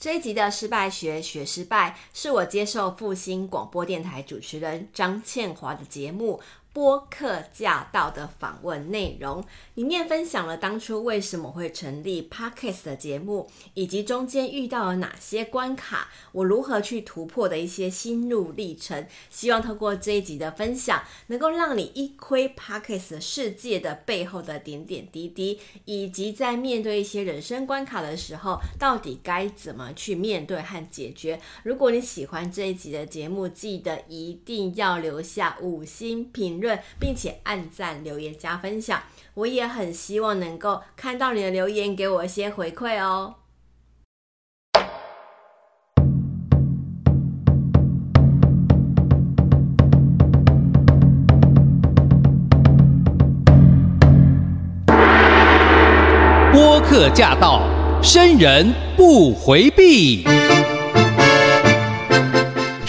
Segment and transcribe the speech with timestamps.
[0.00, 6.40] 这一集的失败学学失败，是我接受复兴广播电台主持人张倩华的节目。
[6.72, 19.06] 播客驾到的访问内容里面分享了当初为什么会成立 Podcast 的节目，以及中间遇到了哪些关卡，我如何去突破的一些心路历程。
[19.28, 31.40] 希望透过这一集的分享，能够让你一窥 Podcast 世界的背后的点点滴滴，以及在面对一些人生关卡的时候，到底该怎么去面对和解决。
[31.64, 36.78] 如果你喜欢这一集的节目，记得一定要留下五星评论。
[36.98, 39.02] 并且按赞、留言、加分享，
[39.34, 43.36] 我也很希望能够看到你的留言，给我一些回馈哦。
[56.52, 57.62] 播客驾到，
[58.02, 60.24] 生人不回避。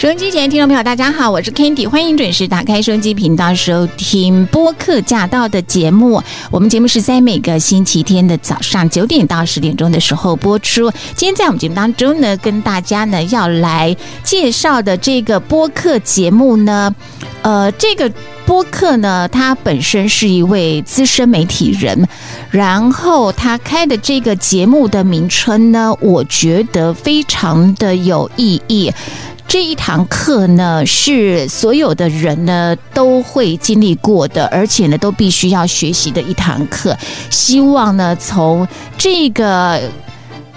[0.02, 6.20] 收音机前的听众朋友，大家好，我是 Candy，欢迎准时打开收音机频道收听播客驾到的节目。
[6.50, 10.90] 我们节目是在每个星期天的早上九点到十点钟的时候播出。
[11.14, 16.92] 今天在我们节目当中呢，跟大家呢要来介绍的这个播客节目呢，
[17.42, 18.12] 呃，这个
[18.44, 22.08] 播客呢，他本身是一位资深媒体人，
[22.50, 28.92] 然后他开的这个节目的名称呢，我觉得非常的有意义。
[29.52, 36.96] 这一堂课呢，是所有的人呢都会经历过的，而且呢都必须要学习的一堂课。
[37.28, 39.78] 希望呢从这个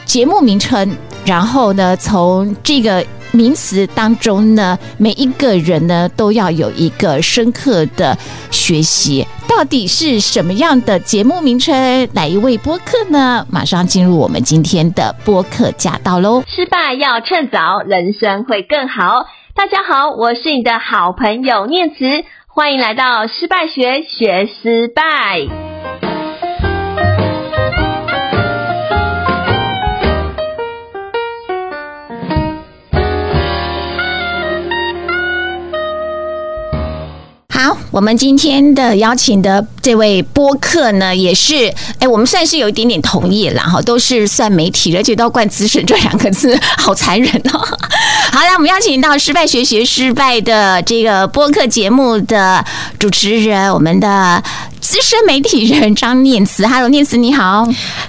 [0.06, 0.90] 节目名称，
[1.26, 3.06] 然后呢从这个
[3.36, 8.18] 名词当中呢，每一个人呢都要有一个深刻的
[8.50, 9.28] 学习。
[9.48, 12.08] 到底是什么样的节目名称？
[12.14, 13.46] 哪一位播客呢？
[13.50, 16.44] 马上进入我们今天的播客驾到喽！
[16.48, 19.26] 失败要趁早，人生会更好。
[19.54, 25.75] 大家好，我是你的好朋友念慈，欢迎来到失败学学失败。
[37.96, 47.60] 我们今天的邀请的这位播客呢，也是哎，我们算是有一点点同意了哈，都是算媒体，而且都要冠资深这两个字，好残忍哦。
[48.34, 52.62] 好了，我们邀请到失败学学失败的这个播客节目的
[53.00, 54.44] 主持人，我们的
[54.82, 56.68] 资深媒体人张念慈。
[56.68, 57.66] Hello，念慈你好，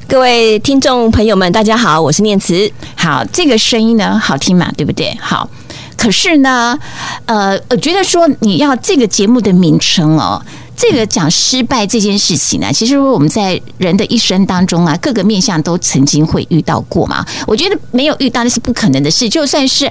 [0.09, 2.69] 各位听众朋友们，大家好，我是念慈。
[2.97, 5.17] 好，这个声音呢，好听嘛，对不对？
[5.21, 5.49] 好。
[5.97, 6.79] 可是呢，
[7.25, 10.41] 呃，我觉得说你要这个节目的名称哦，
[10.77, 17.25] 这个讲失败这件事情呢，其实我们在人的一生当中啊，各个面向都曾经会遇到过嘛。
[17.47, 19.91] 我觉得没有遇到那是不可能的事，就算是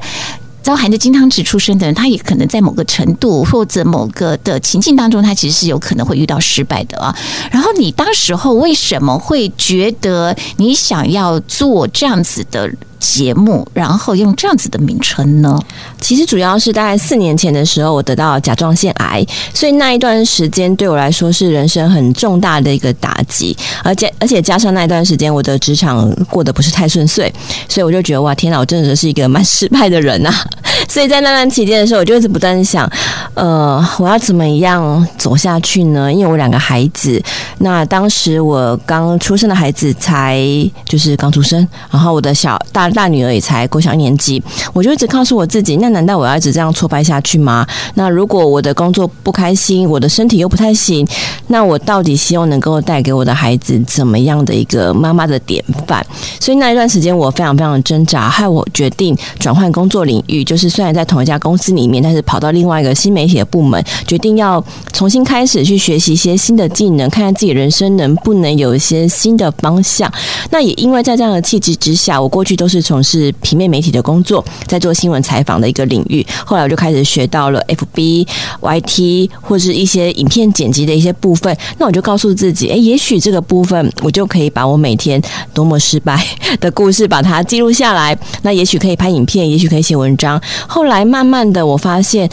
[0.61, 7.15] 遭含着金汤匙出生的人，他也可能在某个程度或者某个的情境当中，他其实是有可能会遇到失败的啊。
[7.51, 12.71] 然后你当时候为什么会觉得你想要做这样子的
[13.05, 15.57] 节目，然后用这样子的名称呢？
[16.01, 19.23] 其实主要是大概四年前的时候，我得到甲状腺癌，
[19.53, 27.31] 所以那一段时间对我来说是人生很重大的一个打击，而且而且加上那一段时间我的职场过得不是太顺遂，
[27.69, 30.35] 所以我就觉得哇，天哪，我真的是一个蛮失败的人呐、啊！
[30.89, 32.89] 所以在那段期间的时候，我就一直不断想，
[33.35, 36.11] 呃，我要怎么样走下去呢？
[36.11, 37.21] 因为我两个孩子，
[37.59, 40.37] 那当时我刚出生的孩子才
[40.85, 42.89] 就是刚出生，然后我的小大。
[42.95, 44.41] 大女儿也才国小一年级，
[44.73, 47.67] 我就一直告诉我自己，那难道我要一直这样挫败下去吗？
[47.95, 51.05] 那如果我的工作不开心，我的身体又不太行，
[51.47, 56.03] 那我到底希望能够带给我的孩子怎么样的一个妈妈的典范？
[56.39, 64.63] 所以那一段时间我非常非常的挣扎，害我决定转换工作领域，就是虽然在同一家公司里面，但是跑到另外一个新媒体的部门，决定要
[64.93, 70.09] 重新开始去学习一些新的技能，看看自己人生能不能有一些新的方向。
[70.51, 72.84] 那也因为在这样的契机之下，我过去都是。
[72.85, 76.25] 从事平面媒体的工作，在做新闻采访的一个领域。
[76.45, 78.27] 后来我就开始学到了 FB、
[78.61, 81.55] YT 或是一些影片剪辑的一些部分。
[81.79, 85.21] 那我就告诉自己，诶，也许这个部分我就可以把我每天
[85.53, 86.23] 多么失败
[86.59, 88.17] 的故事把它记录下来。
[88.43, 90.39] 那也许可以拍影片，也许可以写文章。
[90.67, 92.29] 后来慢慢的，我发现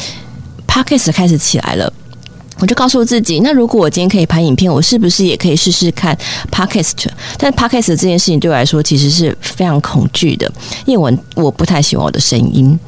[0.69, 1.93] Podcast 开始起来了。
[2.63, 6.17] 我就告诉自己，那如果我今天可以拍影片，我是不是也可以试试看
[6.49, 7.09] Podcast？
[7.37, 10.49] 但 Podcast 这件事情对我来说其实是非常恐惧的，
[10.87, 12.79] 因为我我不太喜欢我的声音。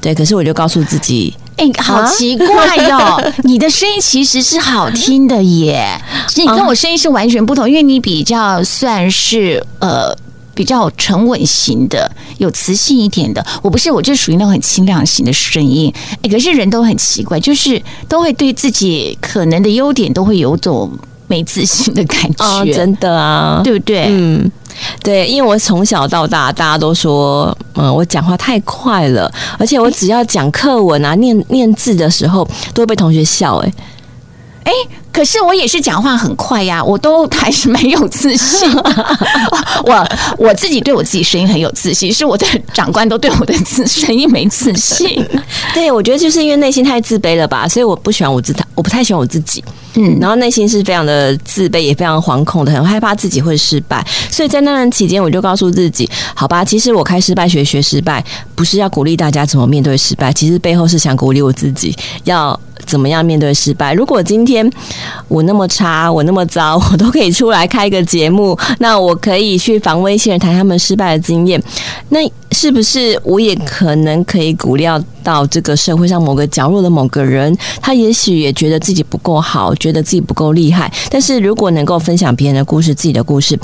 [0.00, 5.86] 对，可是我就告诉自己，哎、欸，好奇怪哟、哦， 你的声音其实是好听的耶，
[6.26, 10.12] 其实你跟我声音是完全不同，因为你比较算是呃。
[10.60, 13.42] 比较沉稳型的，有磁性一点的。
[13.62, 15.90] 我不是，我就属于那种很清亮型的声音。
[16.20, 20.90] 哎，可是人都很奇怪，就是都会对自己可能的优点都会有种
[21.28, 22.44] 没自信的感觉。
[22.44, 24.04] 哦，真的啊，对不对？
[24.10, 24.52] 嗯，
[25.02, 33.56] 对，因为我从小到大，大家都说，嗯，我讲话太快了，而且我只要讲课文啊、念念字的时候，都会被同学笑。
[33.56, 33.72] 哎，
[34.64, 34.72] 哎。
[35.12, 38.72] 可是我也是讲话很快呀，我都还是没有自信。
[39.84, 40.08] 我
[40.38, 45.22] 我自己对我自己声音很有自信，是我的长官都对我的自声音没自信。
[45.74, 49.62] 对，我觉得就是因为内心太自卑了吧，所以我不喜欢我自，我不太喜欢我自己。
[49.94, 54.06] 嗯，然后内心是非常的自卑，也非常惶恐的，很害怕自己会失败。
[54.30, 58.24] 所以在那段期间，我就告诉自己，好吧，其实我开失败学学失败，
[58.54, 62.58] 不是要鼓励大家怎么面对失败，其实背后是想鼓励我自己要。
[62.86, 63.92] 怎么样面对失败？
[63.94, 64.68] 如果今天
[65.28, 71.62] 我那么差，我那么糟，我都可以出来开一个节目，那我可以去访问一些人谈他们失败的经验，
[72.08, 72.20] 那
[72.52, 74.84] 是不是我也可能可以鼓励
[75.22, 77.56] 到这个社会上某个角落的某个人？
[77.80, 83.58] 他也许也觉得自己不够好，觉得自己不够厉害，但是如果能够分享别人的故事，自己的故事。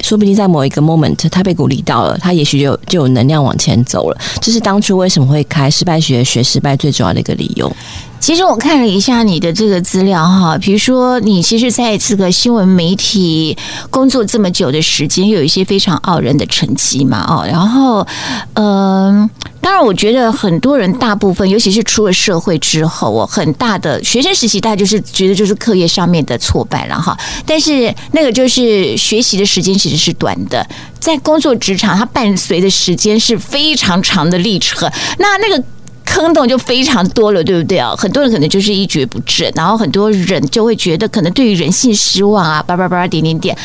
[0.00, 4.16] 说不定在某一个 moment，他被鼓励到了，他也许就就有能量往前走了。
[4.40, 7.70] 这是当初为什么会开失败学学失败最主要的一个理由。
[8.20, 13.56] 其实我看了一下你的这个资料哈，比如说你其实在这个新闻媒体
[13.90, 18.06] 工作这么久的时间，有一些非常傲人的成绩嘛哦，然后
[18.54, 19.28] 嗯。
[19.60, 27.14] 当然，我觉得很多人大部分，尤其是出了社会之后，我很大的学生时期，大家就是觉得就是课业上面的挫败了哈。
[27.44, 30.66] 但是那个就是学习的时间其实是短的，
[31.00, 34.90] 在工作职场，它伴随的时间是非常长的历程。
[35.18, 35.62] 那那个。
[36.10, 37.94] 坑洞就非常多了，对不对啊？
[37.96, 43.56] 很多人可能就是一蹶不振，然后很多人就会觉得可能对于人性失望啊，叭叭叭点点点。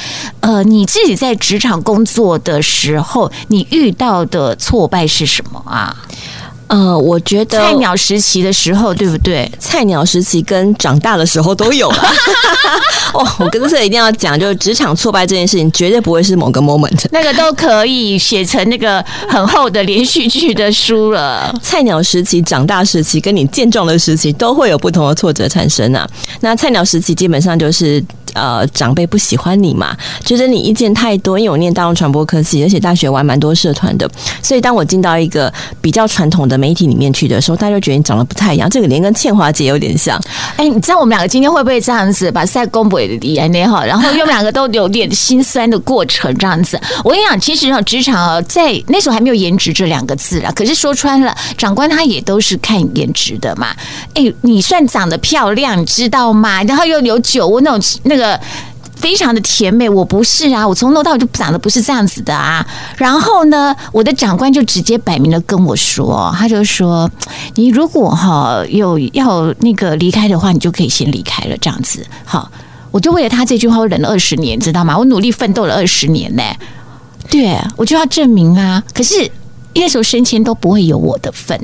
[0.41, 5.95] 呃，你自己在职场工作的时候，你遇到的挫败是什么啊？
[6.67, 9.49] 呃，我觉得菜鸟时期的时候，对不对？
[9.59, 12.13] 菜鸟时期跟长大的时候都有了。
[13.13, 21.53] 哦，我跟这一定要讲，就是职场挫败这件事情，绝对不会是某个 moment，那个都可以写成那个很厚的连续剧的书了。
[21.61, 26.07] 菜鸟时期、长大时期，跟你健壮的时期，都会有不同的挫折产生啊。
[26.39, 28.03] 那菜鸟时期基本上就是。
[28.33, 31.37] 呃，长辈不喜欢你嘛，觉得你意见太多。
[31.37, 34.09] 因为我念大众传播科系，而且大学玩蛮多社团的，
[34.41, 35.51] 所以当我进到一个
[35.81, 38.69] 比较传统的媒体里面去的时候，大家就觉得你长得不太一样。
[38.69, 40.19] 这个连跟倩华姐有点像。
[40.57, 43.85] 哎，你知道我们两个今天会不会这样子把赛公布的 DNA 哈？
[43.85, 46.79] 然后因为我们两个都有点心酸的过程这样子。
[47.03, 50.51] 我跟你讲，其实，职场，在那时候还没有颜值这两个字啊。
[50.55, 53.67] 可是说穿了，长官他也都是看颜值的嘛。
[54.15, 56.63] 哎，你算长得漂亮，知道吗？
[56.63, 58.22] 然后又有酒窝那种那个。
[58.95, 62.65] 非常的甜美，我不是啊，我从头到尾就长得不是这样子的啊。
[62.95, 67.09] 然后呢，我的长官就直接摆明了跟我说，他就说
[67.55, 72.49] ：“你如果哈有要那个离开的话，你就可以先离开了。”这样子，好，
[72.91, 74.97] 我就为了他这句话，我忍了二十年，知道吗？
[74.97, 76.43] 我努力奋斗了二十年呢。
[77.29, 78.81] 对，我就要证明啊。
[78.93, 79.29] 可是
[79.75, 81.59] 那时候升迁都不会有我的份。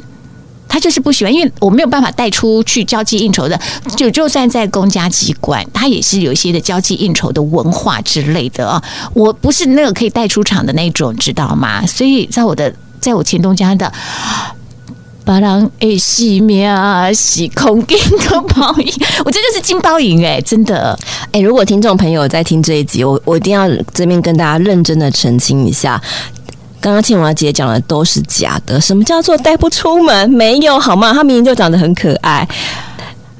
[0.70, 3.60] 他就是不喜欢，因为我没有办法带出去交际应酬的。
[3.98, 8.82] 就就算在公家机关，他也是有一些的交际应酬的文化之类的啊。
[9.14, 11.86] 我不是那个可以带出场的那种，知道吗？
[11.86, 12.72] 所以在我的，
[13.02, 13.92] 在我前东家的，
[15.26, 18.94] 巴郎诶西米啊西空金的包银，
[19.26, 20.98] 我这就是金包银哎，真的
[21.32, 21.40] 哎。
[21.40, 26.02] 如果听众朋友在听这一集，我我一定要这边跟大家认真的澄清一下。
[26.82, 30.30] 刚刚庆华姐讲的都是假的，什么叫做带不出门？
[30.30, 31.14] 没有好吗？
[31.14, 32.48] 他明明就长得很可爱，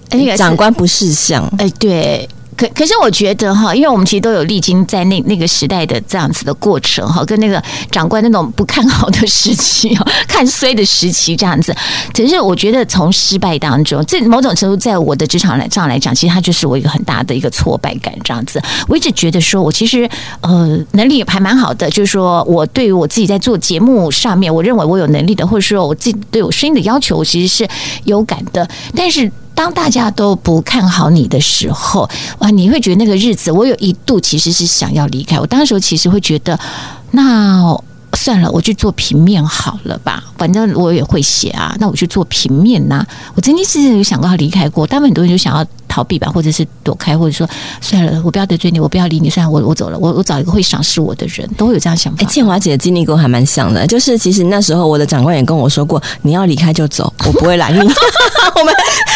[0.10, 2.28] 哎长官不识相，哎，对。
[2.60, 11.74] 可可是我觉得哈，因为我们其实都有历经在那那个时代的这样子的过程哈，跟那个长官那种不看好的时期哈， 看衰的时期这样子。
[12.14, 18.62] 可是我觉得从失败当中，这某种程度在我的职场来上来讲，其实它就是我一个很大的一个挫败感这样子。
[18.90, 20.10] 我一直觉得说我其实
[20.42, 27.66] 呃能力还蛮好的，就是说我对于我自己在做节目上面，我认为我有能力的，或者说我自己对我声音的要求，我其实是
[28.04, 29.32] 有感的，但是。
[29.60, 35.38] 当大家都不看好你的时候，哇，你会觉得那个日子，我有一度其实是想要离开。
[35.38, 36.58] 我当时其实会觉得，
[37.12, 37.78] 那
[38.14, 41.76] 算了，我去做平面好了吧，反正我也会写啊。
[41.78, 47.46] 那我去做平面呐、我曾经是有想过要离开过，但很多人就想要逃避吧，或者是躲开，或者说
[47.82, 52.24] 算了，我不要得罪你，我不要理你，算了，我我走了，我我找一个会赏识我的人，都会有这样想法。
[52.24, 57.80] 哎，倩华姐的经历跟我还蛮像的，就是其实那时候我的长官也跟我说过，你要离开就走，我不会拦你。
[58.56, 58.74] 我们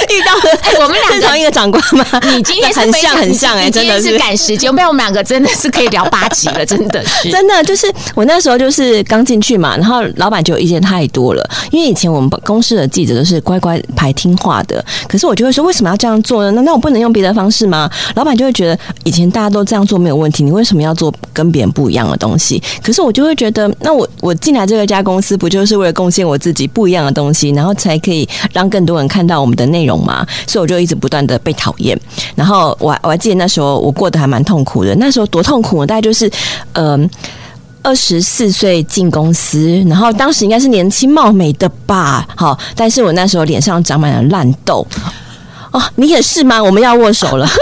[0.10, 2.06] 遇到的， 哎，我们俩是同一个长官吗？
[2.36, 16.52] 你今天很像很像哎，真的是赶时间，不然我们两个真的是可以聊八集了，真的是 真的就是我那时候就是刚进去嘛，然后老板就有意见太多了，因为以前我们公司的记者都是乖乖牌听话的，可是我就会说，为什么要这样做呢？
[16.52, 17.90] 那那我不能用别的方式吗？
[18.16, 22.62] 老板就会觉得以前大家都这样做没有问题，你为什么要做跟别人不一样的东西？
[22.82, 30.26] 可是我就会觉得，那我我进来这个家公司，不就是为了贡献我自己不一样的东西，然后才可以让更多人看到我们的内容吗？
[30.48, 32.00] 所以我就一直不断的被讨厌。
[32.36, 35.88] 然后我我还记得那时候我过得还蛮痛苦的，那时候多痛苦呢？
[35.88, 36.30] 大概就是
[36.74, 37.02] 嗯。
[37.04, 37.10] 呃
[37.86, 44.88] 二十四岁进公司，然后当时应该是年轻貌美的吧，好，但是我那时候脸上长满了烂痘。
[45.74, 46.64] 哦，你也是吗？
[46.64, 47.48] 我们要握手了。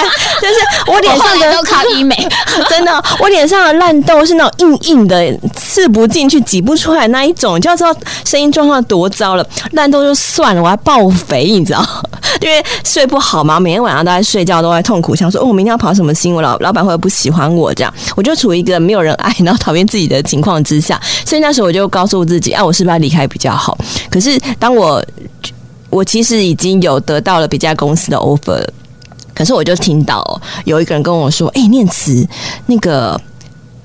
[0.40, 0.54] 就是
[0.90, 2.16] 我脸上的都靠医美，
[2.68, 9.46] 真的，我脸上的烂痘是那种硬硬的，刺不进去、挤不出来那一种，就要知道声音状况多糟了。
[9.72, 11.86] 烂痘就算了，我还爆肥，你知道？
[12.40, 17.74] 因为睡不好嘛，每天晚上都在睡觉，都在痛苦，想说哦，我明天要跑什么新闻，老老板会不会不喜欢我？
[17.74, 23.76] 这样，我就处于一个没有人爱，然后讨厌自己的情况之下，所以那时候我就告诉自己，啊，我是不是要离开比较好？
[24.10, 25.04] 可是当我
[25.90, 28.64] 我其实已经有得到了别家公司的 offer，
[29.34, 32.26] 可是我就听到有一个人跟我说：“哎、念慈，
[32.66, 33.20] 那个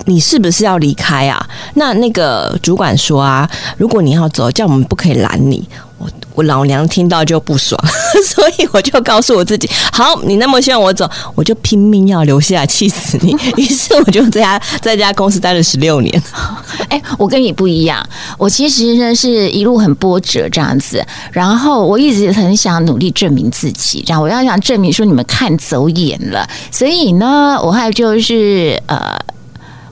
[0.06, 1.46] 你是不是要离开啊？”
[1.76, 5.68] 那那个主管说：“啊，如果你要走，叫我们不可以拦你。”
[5.98, 7.80] 我我老娘听到就不爽，
[8.26, 13.32] 所以我就告诉我自己：好，你那么希望我走，我就拼命要留下，气死你！
[13.56, 16.24] 于是我就在家在家公司待了十六年。
[16.90, 18.06] 哎，我跟你不一样，
[18.38, 29.18] 我其实呢是一路很波折这样子，然后我一直很想努力证明自己，这样我要想证明说你们看走眼了，所以呢，我还有就是呃。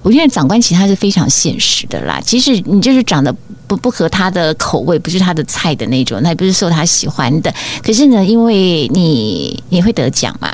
[0.04, 2.22] 我现在长官其实他是非常现实的啦。
[2.24, 3.34] 其实你就是长得
[3.66, 7.52] 不不合他的口味，不是他的菜的那种，那也不是受他喜欢的。
[7.82, 10.54] 可是呢，因为你你会得奖嘛，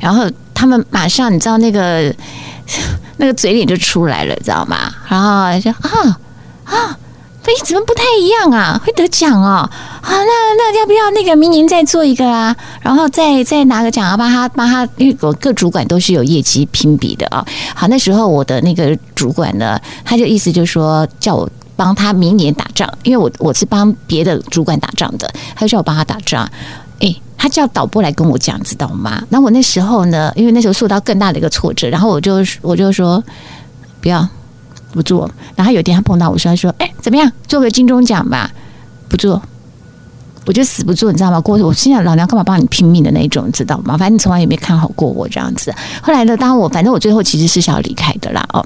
[0.00, 2.14] 然后他们马上你知道那个
[3.18, 4.94] 那个嘴脸就出来了，知道吗？
[5.08, 6.18] 然后就啊
[6.64, 6.98] 啊。
[7.46, 8.80] 哎，怎么不太一样啊？
[8.84, 9.48] 会得奖哦！
[9.48, 9.70] 啊，
[10.02, 10.14] 那
[10.56, 12.56] 那要不要那个明年再做一个啊？
[12.80, 17.44] 然后再再拿个奖啊，帮他帮他，因为我各主管都是有业绩评比的啊。
[17.74, 26.50] 好，那时候我的那个主管呢，他就意思就是说叫我帮他明年打仗，因为我我是帮别的主管打仗的，他就叫我帮他打仗。
[27.00, 29.22] 哎，他叫导播来跟我讲，知道吗？
[29.28, 33.22] 那我那时候呢，因为那时候受到更大的一个挫折，然后我就我就说
[34.00, 34.26] 不要。
[34.94, 38.50] 不做，然后有一天他碰到我说：“他说，哎，怎么样，做个金钟奖吧？
[39.08, 39.42] 不做，
[40.46, 41.40] 我就死不做，你知道吗？
[41.40, 43.96] 过我心想，老娘干嘛帮你拼命的那种，知道吗？
[43.96, 45.74] 反正你从来也没看好过我这样子。
[46.02, 48.64] 后来呢，当我反正我最后其实是想要离开的啦，哦。”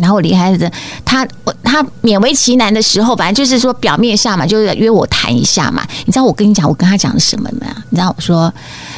[0.00, 0.70] 然后我离开的
[1.04, 1.26] 他，
[1.62, 5.86] 他勉为其难的时候，反正就是说表面上嘛，就是约我谈一下嘛。
[6.06, 7.66] 你知道我跟你讲，我跟他讲了什么吗？
[7.90, 8.52] 你知道我说，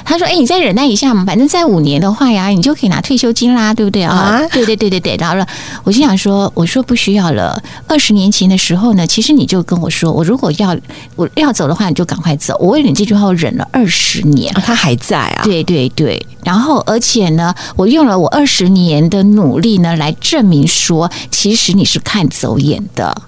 [0.04, 5.16] 他说：“哎，你再忍耐一下嘛，反正再五年的话呀，你就可以拿退休金啦，对不对啊？”对对对对对。
[5.18, 5.46] 然后呢，
[5.84, 7.60] 我心想说：“我说不需要了。
[7.86, 10.76] 二十年前的时候呢，其实你就跟我说，我如果要
[11.16, 12.56] 我要走的话，你就赶快走。
[12.60, 14.52] 我为了你这句话，我忍了二十年。
[14.64, 15.42] 他还在啊？
[15.44, 16.24] 对对对。
[16.44, 23.22] 然后而且呢，我用了我二十年的努力呢，来证明说。”其实你是看走眼的，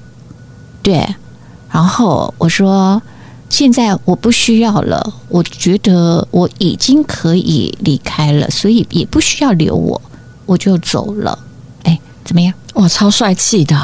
[0.82, 1.06] 对。
[1.70, 3.02] 然后我说
[3.48, 10.00] 现在我不需要了，我觉得我已经可以离开了，所以也不需要留我，
[10.46, 11.38] 我就走了。
[11.82, 12.54] 哎，怎么样？
[12.74, 13.76] 哇，超帅气的！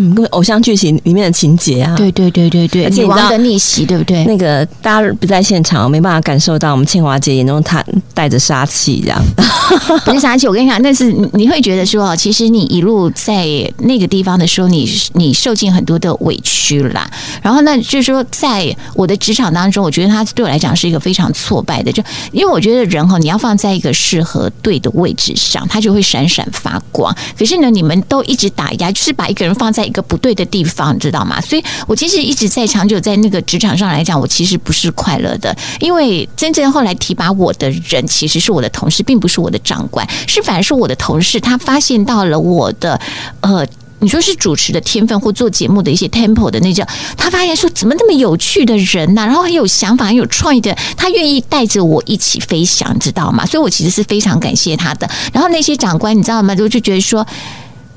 [0.00, 4.24] 嗯，跟偶像剧情里面的情节啊，对对对对对，女王的逆袭，对不对？
[4.24, 9.22] 那个大家不在现场，没办法感受到我们倩华姐眼中她带着杀气，这样
[10.06, 10.48] 不是杀气。
[10.48, 13.46] 我跟你讲，但是你会觉得说，其实你一路在
[13.80, 17.06] 那个地方的时候，你你受尽很多的委屈啦。
[17.42, 22.02] 然后呢，就是说，在我的职场当中，我觉得他对我来讲是一个非常挫败的，就
[22.32, 27.14] 因为我觉得人哈，你要放在一个适合对的位置上，他就会闪闪发光。
[27.38, 29.89] 可是呢，你们都一直打压，就是把一个人放在。
[29.90, 31.40] 一个不对的地方，你知道吗？
[31.40, 43.00] 所以我其实一直在长久在那个职场上来讲，我其实不是快乐的，因为真正后来提拔我的人其实是我的同事，并不是我的长官，是反而是我的同事，他发现到了我的
[43.40, 43.66] 呃，
[43.98, 49.26] 你说是主持的天分或做节目的一些 tempo 的那种，他发现说怎么那么有趣的人呢、啊？
[49.26, 53.44] 然后很有想法、很有创意的，他愿意带着我一起飞翔，知道吗？
[53.44, 55.10] 所以我其实是非常感谢他的。
[55.32, 56.54] 然后那些长官，你知道吗？
[56.54, 57.26] 就就觉得说。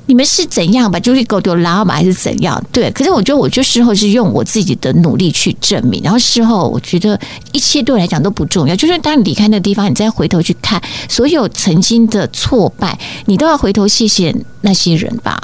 [0.06, 1.94] 你们是怎样把 Judy 狗丢拉吗？
[1.94, 2.62] 还是怎样？
[2.70, 7.18] 对，可是我觉得，我就事后是用我自己的努力去证明，然后事后我觉得
[7.52, 8.76] 一切对我来讲都不重要。
[8.76, 15.40] 就是当你离开那个地方，你再回头去看所有曾经的挫败，你都要回头谢谢那些人吧。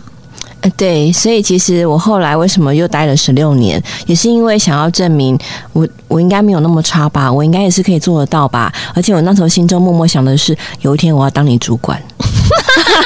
[0.60, 5.38] 呃，对，所以其实我后来为什么又待了十六年，也是因为想要证明
[5.72, 8.70] 我我应该没有那么差吧，我应该也是可以做得到吧。
[8.94, 11.98] 而且我那时候心中默默想的是，有一天我要当你主管。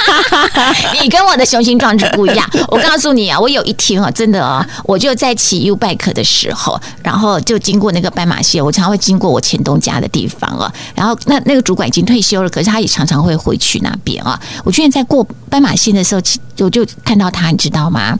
[0.05, 2.49] 哈 哈你跟我的雄心壮志不一样。
[2.67, 10.71] 我告诉你啊，我有一天啊，真的啊，我就在骑 U bike 的时候，然后就经过那个斑马线，我常常会经过我前东家的地方啊。
[10.93, 14.39] 然后那那个主管已经退休了，可是他也常常会回去那边啊。
[14.63, 16.21] 我居然在过斑马线的时候，
[16.59, 18.17] 我就看到他，你知道吗？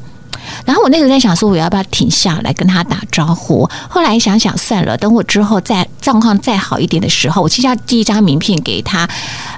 [0.65, 3.69] 然后我那时候在想说，我要不要停下来跟他打招呼？
[3.89, 9.09] 后来想想算了，等我之后再状况再好一点的时候，我其实要寄一张名片给他。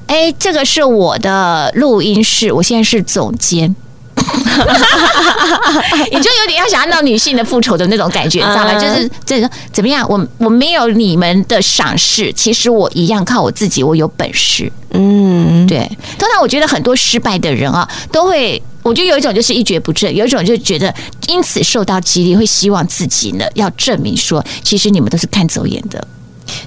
[0.08, 3.76] 哎，这个是我的录音室，我现在是总监。
[6.12, 8.74] 你就有点要想要那种女性的复仇的那种感觉，你知道吗？
[8.80, 10.08] 就是这个怎么样？
[10.10, 14.72] 我我没有你们的赏识，其实我一样靠我自己，我有本事。
[14.92, 15.80] 嗯，对。
[16.18, 20.94] 通常我觉得很多失败的人啊，都会，我觉得有一种就是一蹶不振，有一种就觉得
[21.28, 26.08] 因此受到激励，会希望自己呢要证明说，其实你们都是看走眼的。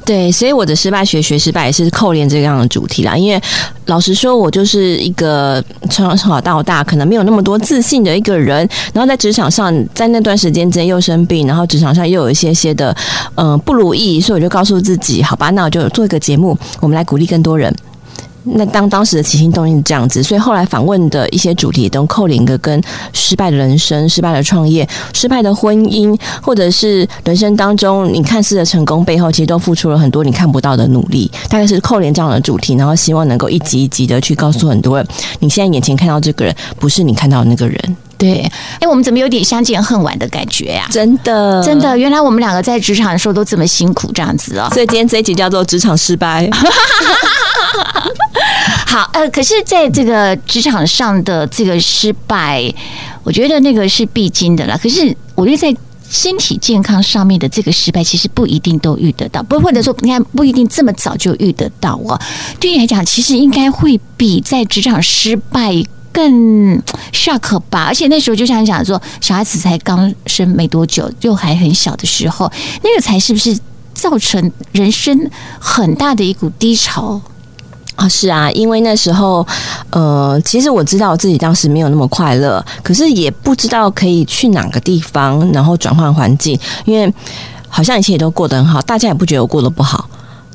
[0.04, 3.16] 对，所以我的失败学学失败也是扣连这样的主题啦。
[3.16, 3.40] 因为
[3.86, 12.94] 老实说，我就是一个从小到大可能没有那么多自信的一个人，然后在职场上，在那段时间之间又生病，然后职场上又有一些些的
[13.34, 17.74] 嗯、不如意，所以我就告诉自己，好吧，那我就做一个节目，我们来鼓励更多人。
[18.44, 22.82] 那当当时的起心动念是这样子，所以后来访问的一些主题都扣连个跟
[23.12, 31.30] 失败的人生、失败的创业、失败的婚姻，或者是人生当中你看似的成功背后，其实都付出了很多你看不到的努力。
[31.48, 35.06] 大概是扣连这样的主题，然后希望能够一集一集的去告诉很多人，
[35.40, 37.96] 你现在眼前看到这个人，不是你看到的那个人。
[38.20, 38.40] 对，
[38.78, 40.86] 哎，我们怎么有点相见恨晚的感觉呀？
[40.92, 44.68] 真的，真的，原来我们两个在职场的时候都这么辛苦，这样子哦。
[44.74, 46.46] 所以今天这一集叫做职场失败。
[48.86, 52.62] 好，呃，可是在这个职场上的这个失败，
[53.22, 54.78] 我觉得那个是必经的啦。
[54.82, 55.74] 可是我觉得在
[56.10, 62.20] 身体健康上面的这个失败，其实不一定都遇得到，不或者说，应该不一定这么早就遇得到哦。
[62.58, 65.82] 对你来讲，其实应该会比在职场失败。
[66.12, 66.80] 更
[67.12, 72.50] shock 吧，而且那时候就像你讲说，小孩子才刚生没多久，就还很小的时候，
[72.82, 73.56] 那个才是不是
[73.94, 77.20] 造成人生很大的一股低潮
[77.94, 78.08] 啊？
[78.08, 79.46] 是啊，因为那时候，
[79.90, 87.12] 呃，其实我知道自己当时没有那么快乐，可是也不知道可以去哪个地方，然后转换环境，因为
[87.68, 90.08] 好像一切都过得很好，大家也不觉得我过得不好。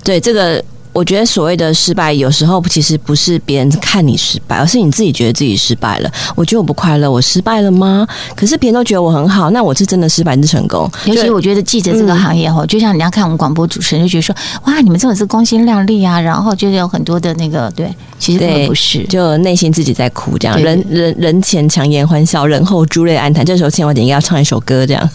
[0.03, 0.63] 对这个。
[0.95, 6.09] 我觉得所谓的失败，有时候其实不是别人看你失败，而是你自己觉得自己失败了。
[6.35, 8.07] 我觉得我不快乐，我失败了吗？
[8.33, 10.89] 可是别人都觉得我很好，那我是真的失败还是成功？
[11.05, 14.33] 尤其我觉得记者这个行业哈，就像人家看我们广播主持人，就觉得说
[14.67, 20.57] 哇，你们真的是光鲜亮丽啊，然后就是有很多的那个对，其实根本不是，就内心自己在哭这样。
[20.57, 23.45] 人人人前强颜欢笑，人后珠泪暗弹。
[23.45, 25.09] 这时候千万点应该要唱一首歌这样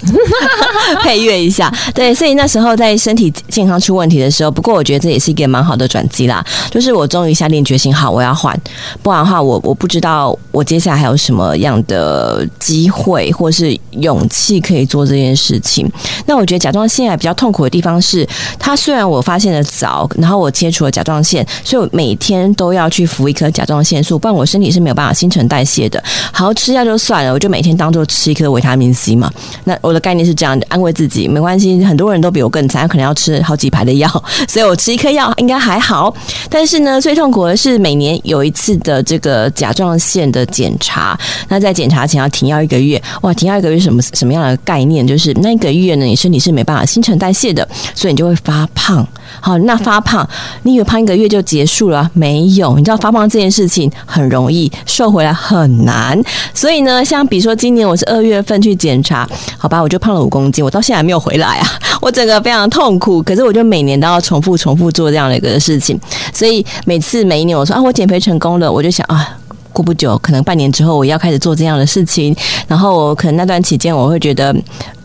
[1.03, 1.73] 配乐一下。
[1.95, 5.70] 对，所以那时候在身体健康出问题的时候，不过我觉得这也是一个蛮好。
[5.71, 8.59] 好的转机啦，就是我终于下定决心，好，我要换，
[9.03, 15.89] 不然的话，我我不知道我接下来还有什么样的机会或是勇气可以做这件事情。
[16.27, 18.27] 那我觉得甲状腺癌比较痛苦的地方是，
[18.59, 26.03] 它虽然我发现的早，然后我切除了甲状腺，所以我每天都要去服一颗甲状腺素，不然我身体是没有办法新陈代谢的。
[26.33, 29.31] 好，吃药就算了，我就每天当做吃一颗维他命 C 嘛。
[29.63, 34.11] 那我的概念是这样，安慰自己，没关系，很多人都比我更惨，可能要吃好几排的药，
[34.49, 35.60] 所以我吃一颗药应该。
[35.61, 36.13] 还好，
[36.49, 41.19] 但是呢，最痛苦的是每年有一次的这个甲状腺的检查。
[41.49, 45.07] 那在检查前要停药一个月，哇，停药一个月什么什么样的概念？
[45.07, 49.07] 就是那一个月呢，你身体是没办法新陈代谢的，所以你就会发胖。
[49.41, 50.29] 好，那发胖，
[50.63, 52.11] 你以为胖一个月就结束了？
[52.15, 56.21] 没有，你知道发胖这件事情很容易，瘦回来很难。
[56.55, 61.67] 所以呢，像比如说今年我是二月份去检查，好吧，我就胖了五公斤，我到现在还没有回来啊，
[62.03, 63.23] 我整个非常痛苦。
[63.23, 65.99] 可是我就每年都要重复重复做这样的一个事情，
[66.33, 69.37] 所以每次每一年我说啊，我减肥成功了，我就想啊，
[69.73, 72.35] 过不久可能半年之后我要开始做这样的事情，
[72.67, 74.55] 然后我可能那段期间我会觉得，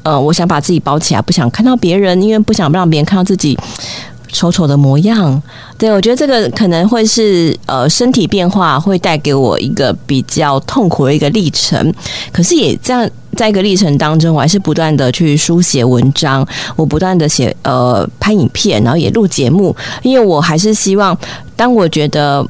[0.04, 3.58] 呃，我想把自己包起来，不想看到别人，因为不想让别人看到自己。
[4.36, 5.42] 丑丑的模样，
[5.78, 11.94] 对，我觉得这个可能会是呃身体变化会带给我一个比较痛苦的一个历程。
[12.34, 16.46] 可是也这样，在一个历程当中，我还是不断的去书写文章，
[16.76, 21.18] 我不断的写呃拍影片，然后也录节目，因为我还是希望，
[21.56, 22.46] 当我觉得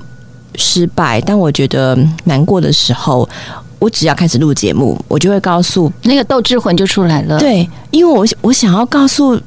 [0.56, 3.30] 失败，当我觉得难过的时候，
[3.78, 7.38] 我只要开始录节目，我就会告诉那个斗志魂就出来了。
[7.38, 9.39] 对，因为我我想要告诉。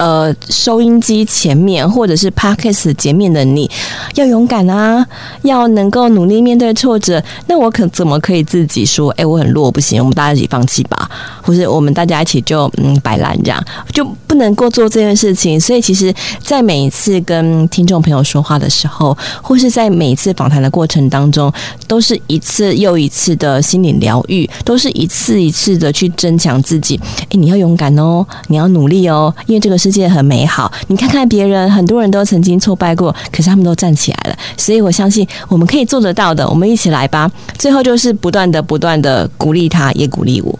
[0.00, 3.70] 呃，收音机前面或者是 Podcast 前面的你，
[4.14, 5.06] 要勇敢啊，
[5.42, 7.22] 要能够努力面对挫折。
[7.48, 11.10] 那我可怎么可以自己说，哎、我很弱，不行，我们大家一起放弃吧，
[11.42, 15.60] 或是我们大家一起就嗯摆烂这样，就不能够做这件事情。
[15.60, 16.10] 所以，其实，
[16.42, 21.52] 在每一次跟听众朋友说话的时候，或是在每一次访谈的过程当中，
[21.86, 26.98] 都是一次又一次的心理疗愈，都是一次一次的去增强自己。
[27.24, 29.89] 哎、你要勇敢哦，你要努力哦，因为这个是。
[29.90, 34.36] 世界很美好，你看看别人，很多人都曾经挫败过，可是他们都站起来了。
[34.56, 37.28] 所以我相信我们可以做得到的，我们一起来吧。
[37.58, 40.56] 最后就是不断的、不断的鼓励他，也鼓励我。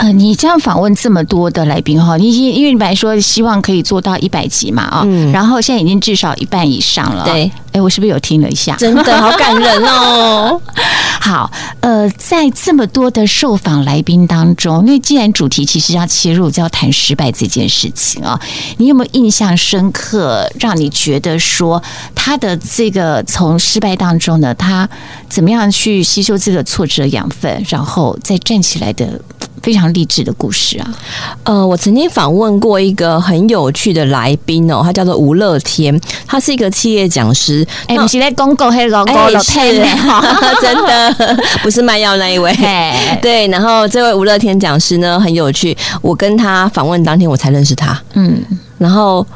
[0.00, 7.22] 呃，你这样访问这么多的来宾哈，你因为你本来说希望可以做到一百集嘛啊，嗯，然后现在已经至少一半以上了。
[7.26, 8.74] 对，哎，我是不是有听了一下？
[8.76, 10.58] 真的好感人哦。
[11.20, 18.40] 好，呃，在这么多的受访来宾当中，因为既然主题其实要切入，就要谈失败这件事情啊，
[18.78, 21.82] 你有没有印象深刻，让你觉得说
[22.14, 24.88] 他的这个从失败当中呢，他
[25.28, 29.20] 怎么样去吸收这个挫折养分，然后再站起来的？
[29.62, 30.94] 非常励志的故事啊！
[31.44, 37.66] 呃，我曾经访问过一个很有趣的来宾哦，他叫做吴乐天，他是一个企业讲师。
[37.86, 39.74] 哎、欸，不是在公共黑龙江乐天，
[40.60, 42.54] 真的不是卖药那一位。
[43.20, 48.00] 对，然后这位吴乐天讲师呢很有趣，我跟他访问当天我才认识他。
[48.14, 48.42] 嗯，
[48.78, 49.26] 然后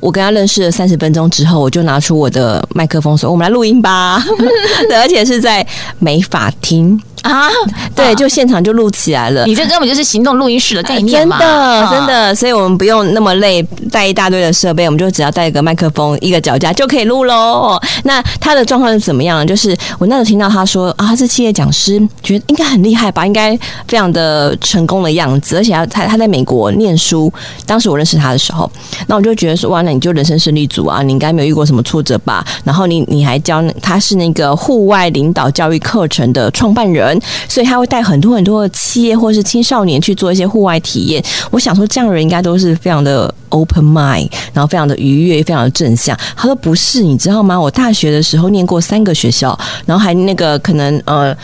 [0.00, 4.22] 我跟他认识了三十分钟之后，我就拿出我的麦克风说：“我们来录音吧。”
[4.88, 5.66] 对，而且是在
[5.98, 7.00] 美法厅。
[7.22, 7.48] 啊，
[7.94, 9.44] 对，就现场就录起来了。
[9.46, 12.34] 你这根本就是行动录音室的概念嘛，真的，真的。
[12.34, 17.80] 所以我们不用那么累，带一大堆的设备，我们就只要带一个麦克风、一个脚架就可以录喽。
[18.04, 19.46] 那他的状况是怎么样？
[19.46, 23.56] 就是我那时候听到他说啊，他是企业讲师，觉得应该很厉害吧，应该
[23.86, 25.56] 非常的成功的样子。
[25.56, 27.32] 而且他他他在美国念书，
[27.66, 28.68] 当时我认识他的时候，
[29.06, 32.44] 那我就觉得说哇，那你就人生胜利组啊，你应该没有遇过什么挫折吧？
[32.64, 37.11] 然后你你还教他是那个户外领导教育课程的创办人。
[37.48, 41.22] 所以他会带很多很多的企业或是青少年去做一些户外体验。
[41.50, 46.16] 我想说，这样的人应该都是非常的 open mind，然后非常的愉悦，非常的正向。
[46.36, 47.60] 他说不是，你知道吗？
[47.60, 51.36] 我大学的时候念过三个学校，然后还那个可能呃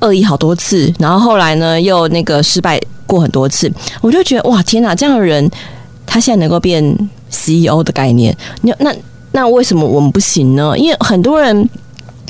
[0.00, 3.70] 恶意好多次，然后后来呢又那个失败过很多次。
[4.00, 4.94] 我就觉得哇，天哪！
[4.94, 5.48] 这样的人
[6.06, 6.82] 他现在能够变
[7.30, 8.94] CEO 的概念，那那
[9.32, 10.76] 那为什么我们不行呢？
[10.76, 11.68] 因为很多人。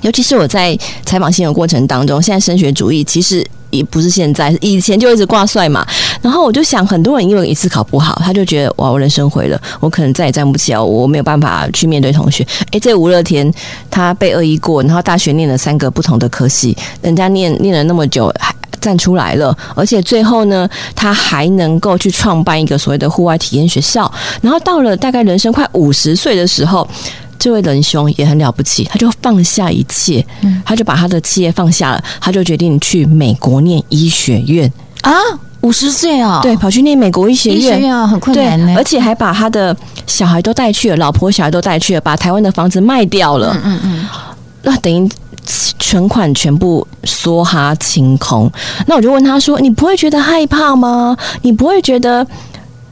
[0.02, 5.86] 尤其是我在采访新闻过程当中，现在升学主义其实也不是现在，以前就一直挂帅嘛。
[6.22, 12.46] 然后我就想，很多人因为一次考不好，他就觉得哇，我人生毁了，我可能再也站不起来，我没有办法去面对同学。
[12.72, 13.52] 诶，这吴乐天
[13.90, 24.10] 他被恶意过，然后大学念了三个不同的科系，人家念念了那么久，还站出来了，而且最后呢，他还能够去创办一个所谓的户外体验学校。
[24.40, 26.88] 然后到了大概人生快五十岁的时候。
[27.38, 30.24] 这位仁兄也很了不起，他就放下一切，
[30.64, 34.70] 他就把他的企业放下了，他就决定去美国念医学院。
[35.02, 35.12] 啊，
[35.60, 44.06] 五十岁啊，对，跑去念美国医学院，医学院啊，很困难呢，而且还把他的小孩都带去了，老婆小孩都带去了，把台湾的房子卖掉了，嗯嗯，
[44.62, 45.08] 那等于
[45.78, 48.50] 存款全部梭哈清空。
[48.86, 51.16] 那我就问他说：“你不会觉得害怕吗？
[51.42, 52.26] 你不会觉得？”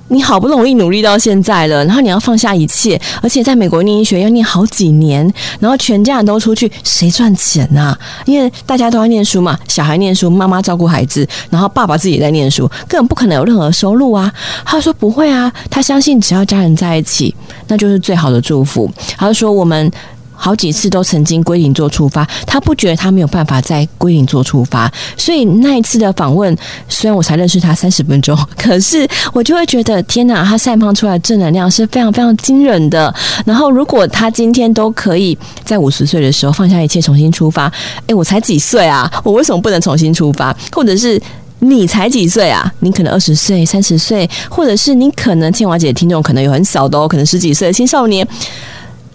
[0.08, 7.98] 你好不容易努力到现在了，然后你要放下一切，而且在美国念医学要念好几年，然后全家人都出去，谁赚钱呐、啊？
[8.24, 14.32] 因为大家都要念书嘛，小孩念书，妈妈照顾孩子，然后爸爸自己在念书，根本不可能有任何收入啊。
[14.64, 17.34] 他说不会啊，他相信只要家人在一起，
[17.66, 18.90] 那就是最好的祝福。
[19.16, 19.90] 他说我们。
[20.36, 26.56] 好几次都曾经归零做出发，他不觉得他没有办法再归零做出发，所以那一次的访问，
[26.88, 33.12] 虽然我才认识他三十分钟， 可是我就会觉得天哪，他散发出来的正能量是非常非常惊人的。
[33.44, 37.72] 然后如果他今天都可以在五十岁的时候放下一切重新出发，
[38.06, 39.10] 诶，我才几岁啊？
[39.24, 40.56] 我为什么不能重新出发？
[40.72, 41.20] 或者是
[41.60, 42.70] 你才几岁啊？
[42.80, 48.26] 你可能二十岁、三十岁，或者是你可能清华姐听众可能有很小的哦，可能十几岁的青少年。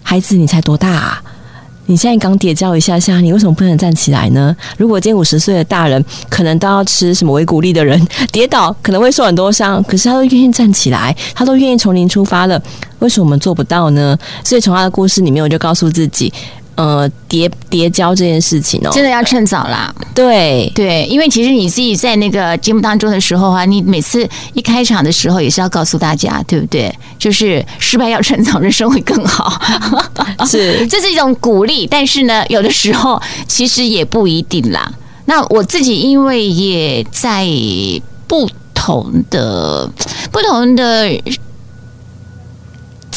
[0.02, 1.22] 孩子，你才多大啊？
[1.86, 4.54] 你现在刚跌跤一下下，你为什么不能站起来呢？
[4.78, 12.60] 如果今天五十岁的大人，可能都要吃什么维骨力的人，跌倒可能会受很多伤，可是他都愿意站起来，他都愿意从零出发了，
[13.00, 14.16] 为什么我们做不到呢？
[14.44, 16.32] 所以从他的故事里面，我就告诉自己。
[16.74, 19.94] 呃，叠叠交这件事情哦，真的要趁早啦。
[20.14, 26.92] 对对，因为其实你自己在那个节目当中的时候啊，你每次一开场的时候也是要告诉大家，对不对？
[27.18, 29.60] 就是失败要趁早，人生会更好。
[30.46, 34.90] 是， 这是一种鼓励，但是呢，有的时候其实也不一定啦。
[35.26, 37.46] 那我自己因为也在
[38.26, 39.88] 不同的
[40.32, 41.08] 不同的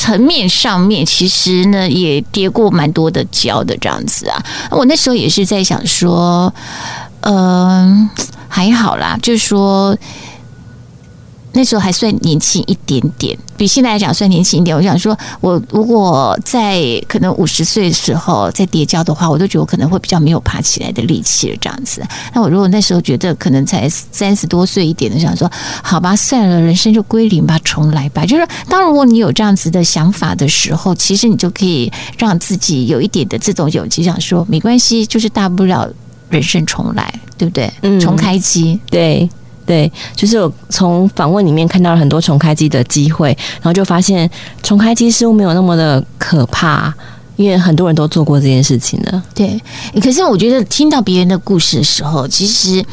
[0.06, 4.38] 层面上面，其实呢也跌过蛮多的跤的这样子啊。
[4.70, 6.54] 我那时候也是在想说，
[7.22, 8.08] 嗯、
[8.48, 9.98] 还好啦，就是说。
[11.56, 14.76] 那时候还算年轻一点点，比现在来讲算年轻一点。
[14.76, 21.58] 我想说，我如果在可能五十岁的时候再跌跤的话，我都觉得我可能会比较没有爬起来的力气了。
[21.62, 25.50] 这样子，那我如果那时候觉得可能才三十多岁一点的，想说
[25.82, 28.26] 好吧，算了，人生就归零吧，重来吧。
[28.26, 35.90] 就是当如果你有这样子的想法的时候，其实你就可以让自己有一点的这种勇气，想说没关系，就是大不了
[36.30, 37.72] 人生重来，对不对？
[37.82, 39.30] 嗯，重开机，对。
[39.66, 44.30] 对，就是我从访问里面看到了很多重开机的机会，然后就发现
[44.62, 46.94] 重开机似乎没有那么的可怕，
[47.36, 49.22] 因为很多人都做过这件事情的。
[49.34, 49.60] 对，
[50.02, 52.84] 可是我觉得听到别人的故事的时候，其实。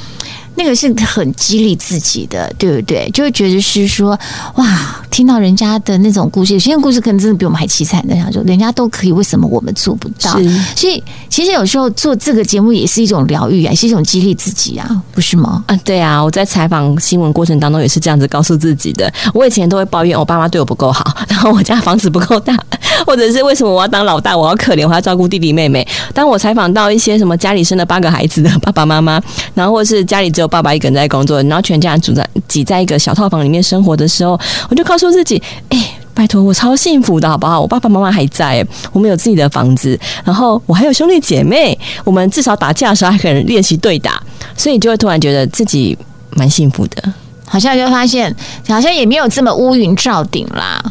[0.55, 3.09] 那个是很激励自己的，对不对？
[3.13, 4.19] 就会觉得是说，
[4.57, 8.15] 哇，听到人家的那种故事，有些故事可能真的比我们还凄惨的。
[8.15, 10.33] 想说，人家都可以，为什么我们做不到？
[10.77, 15.65] 所以，其实有时候做这个节目也是一种疗愈啊，也是一种激励自己啊，不是吗？
[15.67, 19.13] 啊，对啊，我在采访新闻过程当中也是这样子告诉自己的。
[19.33, 22.57] 我以前都会抱怨我爸妈对我不够好，然后我家房子不够大，
[23.07, 25.87] 或者是为什么我要当老大，我要可怜，我要照顾弟弟妹妹。
[26.15, 29.21] 当我采访到一些什么家里生了八个孩子的爸爸妈妈，
[29.55, 37.61] 然后或是家里只有有爸爸一个人在工作，然后全家人住在挤在一个小套房里面生活的时候，我就告诉自己：哎、拜托，我超幸福的，好不好？
[37.61, 44.23] 我爸爸妈妈还在，我们有自己的房子，然后我还有兄弟姐妹，我们至少打架的时候还可以练习对打，
[44.57, 45.97] 所以就会突然觉得自己
[46.37, 47.03] 蛮幸福的，
[47.47, 48.35] 好像就发现
[48.69, 50.83] 好像也没有这么乌云罩顶啦。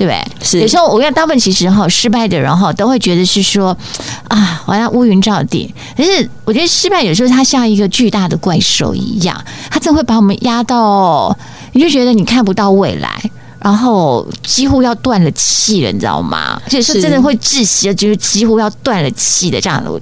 [0.00, 0.26] 对不对？
[0.42, 3.76] 是有时候我跟大部分其实哈失败的人哈都会觉得是说
[4.28, 5.70] 啊，好像乌云罩顶。
[5.94, 9.38] 可是我觉得失败有时候它像一个巨大的怪兽一样，
[9.70, 11.36] 它真的会把我们压到，
[11.74, 16.58] 你就觉得你看不到未来，然后几乎要断了气了，你知道吗？
[16.64, 19.90] 而且是真的会窒息的，就是几乎要断了气的这样的。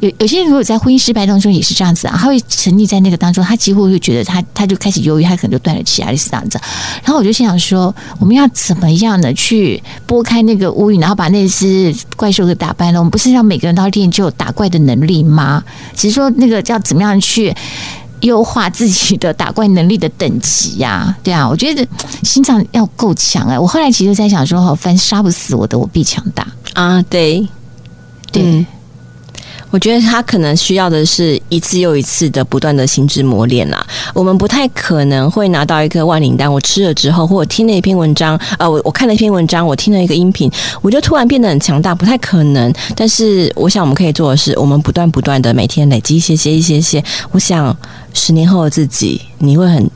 [0.00, 6.60] 有有些人如果在婚姻失败当中也是这样子啊，他会沉溺在那个当中，他几乎会觉得他他就开始忧郁，他可能就断了气啊，类似这样子。
[7.02, 12.98] 然后我就心想说，我们要怎么样的去拨开那个乌云，然后把那只怪兽给打败呢？
[12.98, 15.62] 我们不是让每个人都练就打怪的能力吗？
[15.96, 17.52] 只是说那个要怎么样去
[18.20, 21.18] 优化自己的打怪能力的等级呀、啊？
[21.24, 21.84] 对啊，我觉得
[22.22, 23.58] 心脏要够强哎。
[23.58, 27.02] 我后来其实在想说，凡杀不死我的，我必强大啊。
[27.10, 27.46] 对，
[28.30, 28.42] 对。
[28.44, 28.66] 嗯
[29.70, 33.86] 我觉得他可能需要的是一次又一次的不断的心智磨练啦。
[34.14, 40.50] 我们不太可能会拿到一颗万灵丹，我吃了之后，或者听了一篇文章，呃，我我看了一篇文章，我听了一个音频，
[40.80, 42.72] 我就突然变得很强大，不太可能。
[42.96, 47.02] 但是，我想我们可以做的是，我们不断不断的每天累积一些些一些些。
[47.30, 47.76] 我想，
[48.14, 49.90] 十年后的自己，你会很。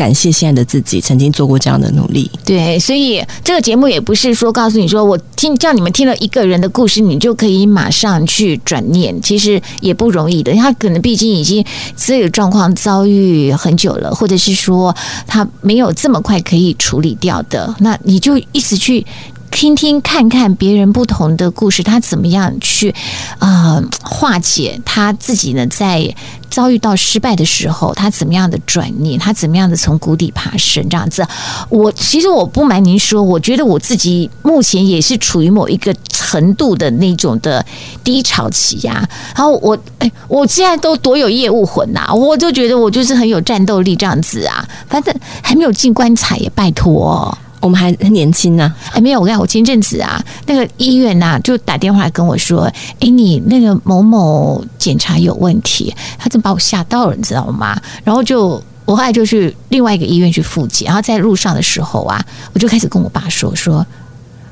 [0.00, 2.30] 感谢现在的自己曾经做过这样的努力。
[2.42, 10.54] 对，所以这个节目也不是说告诉你说，我听叫你们听了一个人的故事，你就可以马上去转念，其实也不容易的。
[10.54, 11.62] 他可能毕竟已经
[11.94, 19.04] 这个状况遭遇很久了，或者是说他没有这么快可以处理掉的，那你就一直去。
[19.50, 22.94] 听听看看别人不同的故事，他怎么样去
[23.38, 25.66] 啊、呃、化解他自己呢？
[25.66, 26.14] 在
[26.48, 29.18] 遭遇到失败的时候，他怎么样的转念？
[29.18, 30.88] 他怎么样的从谷底爬升？
[30.88, 31.26] 这样子，
[31.68, 37.64] 我其实我不瞒您说，我觉得我自己目前也是处于某一个程度的那种的
[38.02, 39.08] 低潮期呀、啊。
[39.36, 44.66] 然后我哎，我现在都多有业务魂呐、我就觉得我就是很有战斗力这样子啊。
[44.88, 47.36] 反正还没有进棺材也拜托。
[47.60, 52.62] 我们还很年轻呢、啊，哎，没有，我跟你讲，我前阵子啊，那个医院呐、啊，就打电话来跟我说，
[53.00, 57.80] 哎，你那个某某检查有问题，他真把我吓到了，你知道吗？
[58.02, 63.86] 然后就我后来就去另外一个医院去复检，然后在路上的时候啊，我就开始跟我爸说说，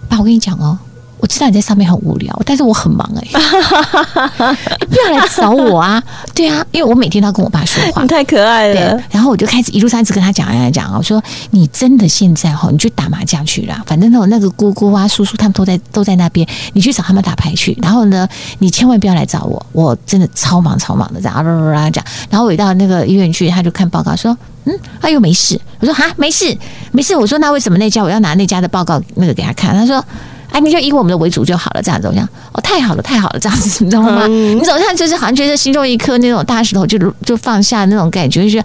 [0.09, 0.79] 爸，我跟你讲哦。
[1.19, 3.29] 我知道你在上面很无聊，但是我很忙哎、
[4.89, 6.03] 不要来找我啊！
[6.35, 8.75] 对啊，因为我每天都要跟我爸说话，你太可爱了。
[8.75, 17.77] 对，然后我就开始一路上一直跟他讲讲讲，我说你真的现在哈，你去打麻将去了，反正那种那个姑姑啊、叔叔他们都在都在那边，你去找他们打牌去。
[17.83, 18.29] 然后呢，
[18.61, 22.05] 你千万不要来找我，我真的超忙超忙的这样啊啦啦啦讲。
[22.31, 25.61] 然后我一到那个医院去，他就看报告说，嗯，他又没事。
[25.81, 26.57] 我说哈，没事
[26.93, 27.17] 没事。
[27.17, 29.75] 我说那为什么那家我要拿那家的报告那个给他看？
[29.75, 30.05] 他说。
[30.51, 34.25] 哎，你就以我们的为主就好了，这样子，我想，哦，太好了，太好了，这样子，你知道吗？
[34.29, 38.65] 嗯、你总像就是好像觉得心中一颗那种大石头就就放下那种感觉，就是，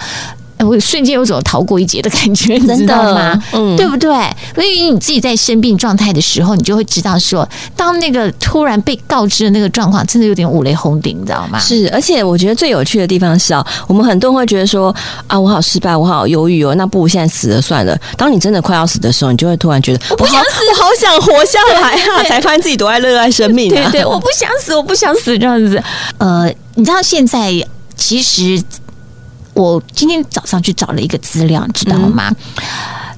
[0.63, 3.43] 我瞬间有种逃过一劫的感觉， 你知道吗？
[3.51, 4.09] 嗯，对不对？
[4.55, 11.59] 所以你自己在生病状态的时候，你就会知道说，当那个突然被告知的那个状况，真的有点五雷轰顶，你知道吗？
[11.59, 14.93] 是，而且我觉得最有趣的地方是啊，我们很多人会觉得说
[15.27, 17.97] 啊，我好失败，我好忧郁哦，那不如现在死了算了。
[18.17, 23.89] 当你真的快要死的时候，你就会突然觉得，我不想死，我好想活下来啊， 才发现自己多爱热爱生命啊。
[23.91, 25.81] 对对，我不想死，我不想死这样子。
[26.17, 27.51] 呃，你知道现在
[27.95, 28.61] 其实。
[29.53, 32.29] 我今天早上去找了一个资料，知道吗？
[32.29, 32.63] 嗯、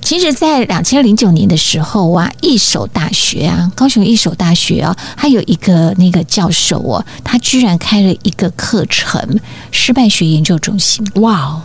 [0.02, 9.40] 其实，在两千零九年的时候啊，一所大学啊，高雄一所大学啊，还有一个那个教授哦，他居然开了一个课程——
[9.72, 11.06] 失败学研究中心。
[11.16, 11.62] 哇哦！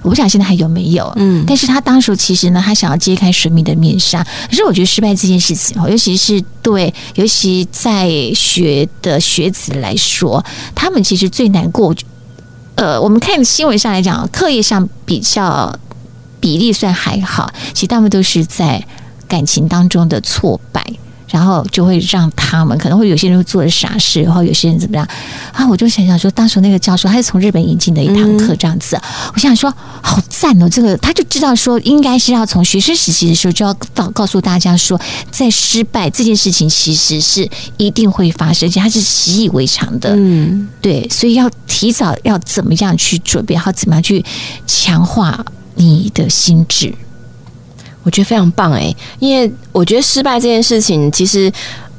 [0.00, 1.12] 我不晓得现在还有没有？
[1.16, 4.24] 嗯，但是他当时其实呢，他想要揭开神秘的面纱。
[4.48, 10.42] 可是我觉得失败这件事情哦，尤其是对，尤其在学的学子来说，
[10.74, 11.94] 他们其实最难过。
[12.78, 15.76] 呃，我们看新闻上来讲，课业上比较
[16.38, 18.86] 比例算还好，其实大部分都是在
[19.26, 20.86] 感情当中的挫败。
[21.30, 25.06] 然后就会让他们可能会有些人会做的傻事，然后有些人怎么样
[25.52, 25.66] 啊？
[25.68, 29.02] 我就想想说，当时那个教授他是从日本引进的一堂课这样子，嗯、
[29.34, 30.68] 我想说好赞哦！
[30.68, 34.98] 这个他就知道说，应该是要从学生时期的时候就要告告诉大家说，
[35.30, 40.14] 在失败这件事情其实是一定会发生，而且他是习以为常的。
[40.16, 44.24] 嗯，对，所以要提早要怎么样去准备，好怎么样去
[44.66, 46.94] 强化你的心智。
[48.08, 51.52] 我觉得非常棒诶，因为我觉得失败这件事情，其实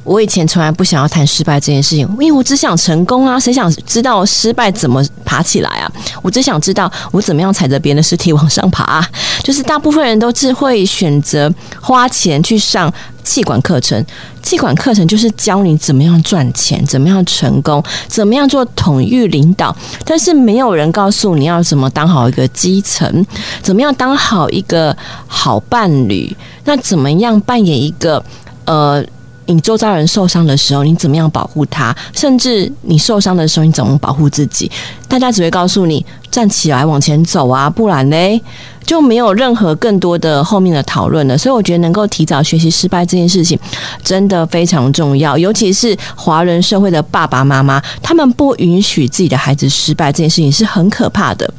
[0.10, 5.92] 我以前从来不想要谈失败这件事情，因为我只想成功啊，谁想知道失败怎么爬起来啊？
[6.24, 9.08] 我只想知道我怎么样踩着别人的尸体往上爬啊。
[9.44, 12.92] 就是大部分人都是会选择花钱去上。
[13.22, 14.04] 气管课程，
[14.42, 19.76] 气管课程就是教你怎么样赚钱，怎么样成功，怎么样做统御领导。
[20.04, 23.24] 但是没有人告诉你要怎么当好一个基层，
[23.62, 28.24] 怎么样当好一个好伴侣，那怎么样扮演一个
[28.66, 29.04] 呃，
[29.54, 31.96] 你周遭人受伤的时候，你怎么样保护他？
[32.14, 34.72] 甚至你受伤的时候，你怎么保护自己？
[35.08, 38.40] 大家只会告诉你站起来往前走啊，不然嘞
[38.86, 41.36] 就没有任何更多的后面的讨论了。
[41.36, 43.58] 所以我觉得能够提早学习失败这件事情
[44.04, 51.52] 真的非常重要，尤其是华人社会的爸爸妈妈，他们不允许自己的孩子失败这件事情是很可怕的。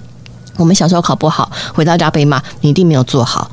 [0.56, 3.50] 我们小时候考不好，回到家被骂，你一定没有做好。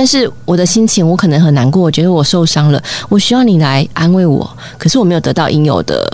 [0.00, 6.10] 但是我的心情，我可能很难过，我觉得我受伤了，我需要你来安慰我，可是我没有得到应有的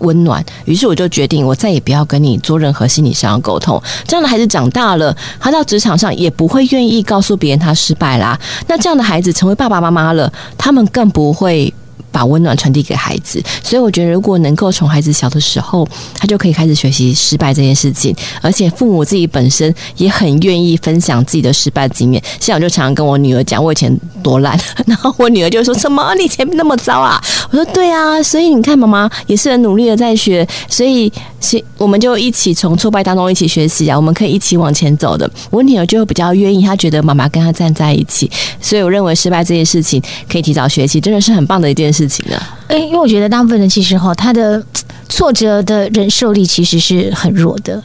[0.00, 3.82] 温暖，于是我就决定，我再也不要跟你做任何心理上的沟通。
[4.06, 8.38] 这样的孩子长大了，他到职场上也不会愿意告诉别人他失败啦。
[8.66, 11.72] 那这样的孩子成为爸爸妈妈了，他们更不会。
[12.10, 22.22] 把温暖传递给孩子，所以我觉得，如果能够从孩子小的时候，他就可以开始学习失败这件事情，而且父母自己本身也很愿意分享自己的失败经验。
[22.38, 26.14] 像我就常常跟我女儿讲，我以前多烂， 然后我女儿就说什么？
[26.16, 27.20] 你以前那么糟啊？
[27.50, 35.28] 我说对啊，所以你看妈妈也是很努力的在学，所以是我们就一起从挫败当中一起学习啊，我们可以一起往前走的。
[35.50, 42.06] 我女儿就会比较愿意，她觉得妈妈跟她站在一起，所以我认为失败这件事情可以提早学习，真的是很棒的一件事。
[42.06, 42.36] 情呢？
[42.68, 44.60] 诶，因为我觉得大部分人其实哈，他的
[45.08, 47.82] 挫折的忍受力其实是很弱的，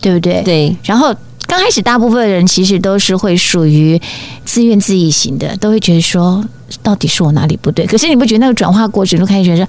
[0.00, 0.42] 对不对？
[0.42, 0.76] 对。
[0.82, 1.14] 然后
[1.46, 4.00] 刚开始，大部分人其实都是会属于
[4.44, 6.44] 自怨自艾型的，都会觉得说，
[6.82, 7.86] 到底是我哪里不对？
[7.86, 9.68] 可是你不觉得那个转化过程，就开始觉得说。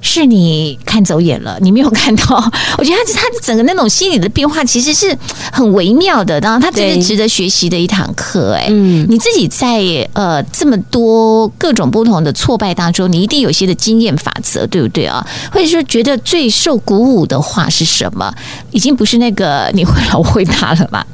[0.00, 2.36] 是你看走眼了，你没有看到。
[2.78, 5.16] 我觉得他他整个那种心理的变化，其实是
[5.52, 6.38] 很微妙的。
[6.40, 8.54] 然后，他真是值得学习的一堂课。
[8.54, 9.80] 哎，嗯，你自己在
[10.12, 15.26] 呃这么多各种不同的挫败当中，你一定有些的经验法则，对不对啊？
[15.52, 18.32] 或者说，觉得最受鼓舞的话是什么？
[18.70, 21.06] 已经不是那个你会老我会大了吧？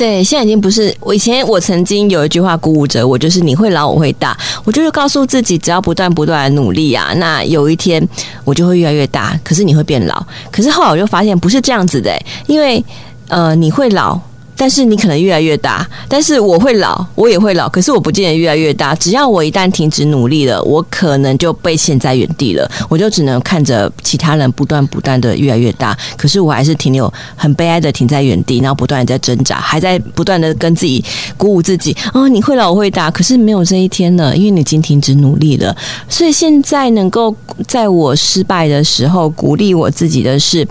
[0.00, 1.46] 对，现在已经不是我以前。
[1.46, 4.34] 我曾经有一句话鼓舞着我，就是你会老，我会大。
[4.64, 8.02] 我就是告诉自己，只要不断不断的努力啊，那有一天
[8.42, 9.38] 我就会越来越大。
[9.44, 10.24] 可是你会变老。
[10.50, 12.82] 可是后来我就发现不是这样子的，因为
[13.28, 14.18] 呃，你会老。
[14.60, 18.94] 但是你可能越来越大，但是我会老，我也会老，可是我不见得越来越大。
[18.96, 31.02] 只要我一旦停止努力了，我可能就被陷在原地了，我就只能看着其他人不断不断的越来越大，可是我还是停留很悲哀的停在原地，然后不断的在挣扎，还在不断的跟自己
[31.38, 31.96] 鼓舞自己。
[32.12, 35.74] 哦，你会老，我会大，可是没有这一天了，因为你已经停止努力了。
[36.06, 37.34] 所以现在能够
[37.66, 40.68] 在我失败的时候鼓励我自己的是。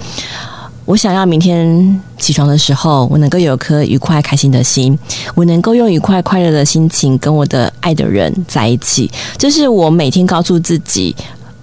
[0.90, 4.98] 我想要明天起床的时候，我能够有颗愉快开心的心，
[5.36, 9.08] 我能够用愉快快乐的心情跟我的爱的人在一起。
[9.38, 11.16] 这是我每天告诉自己，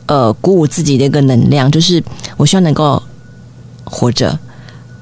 [0.06, 2.00] 呃，鼓舞自己的一个能量，就是
[2.36, 3.02] 我希望能够
[3.82, 4.38] 活着。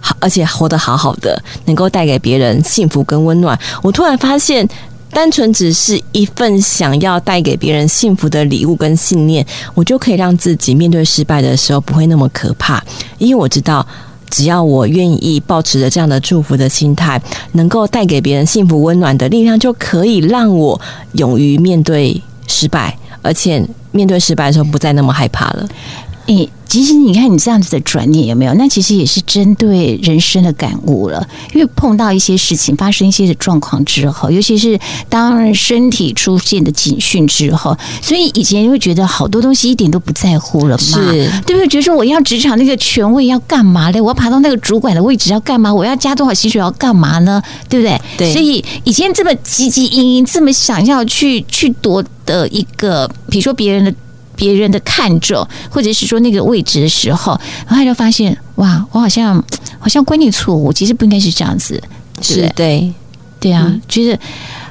[0.00, 3.58] 好，而且活得好好的，能够带给别人幸福跟温暖。
[3.82, 4.66] 我突然发现，
[5.10, 9.44] 单纯只是一份想要带给别人幸福的礼物跟信念，
[9.74, 12.82] 我就可以让自己面对失败的时候不会那么可怕，
[13.18, 13.86] 因为我知道。
[14.34, 17.22] 只要我愿意保持着这样的祝福的心态，
[17.52, 20.80] 能够带给别人幸福温暖的力量，就可以让我
[21.12, 25.68] 勇于面对失败，而且面对失败的时候不再那么害怕了。
[26.26, 28.54] 诶，其实你看你这样子的转念有没有？
[28.54, 31.26] 那其实也是针对人生的感悟了。
[31.52, 41.68] 因为碰到一些事情，发生一些的状况之后，尤其是当身体出现的警讯之后，所以以前会觉得好多东西一点都不在乎了嘛，是对不对？
[41.68, 44.00] 觉得说我要职场那个权位要干嘛嘞？
[44.00, 45.72] 我要爬到那个主管的位置要干嘛？
[45.72, 47.42] 我要加多少薪水要干嘛呢？
[47.68, 48.00] 对不对？
[48.16, 48.32] 对。
[48.32, 53.94] 所以以前这么汲汲营营，这么想要去去夺的一个，比如说别人的。
[54.34, 59.42] 别人的看重，或者是说那个位置的时候，然后他就发现哇，我好像
[59.78, 61.82] 好像观念错误，其实不应该是这样子，
[62.20, 62.52] 是对？
[62.54, 62.94] 对，
[63.40, 64.18] 对啊，嗯、觉得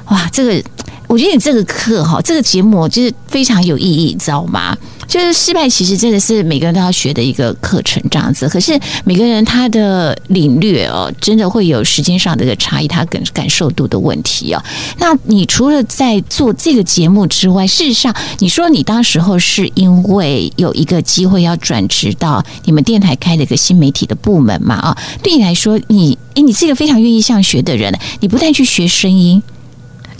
[0.06, 0.62] 哇，这个
[1.06, 4.76] 我觉得你这个课哈，这个节目就是非常有意义，知道吗？
[5.06, 8.48] 就是失败，其实真的是每个人都要学的一个课程，这样子。
[8.48, 14.60] 可是每个人他的领略哦，真的会有时间上的一个差异，他感感受度的问题哦。
[14.98, 24.76] 那你除了在做这个节目之外，事实上，你说你当时候是因为有一个机会要转职到你们电台开了一个新媒体的部门嘛？
[24.76, 29.40] 啊，对你来说，你诶，你是一个非常愿意向学的人，你不但去学声音，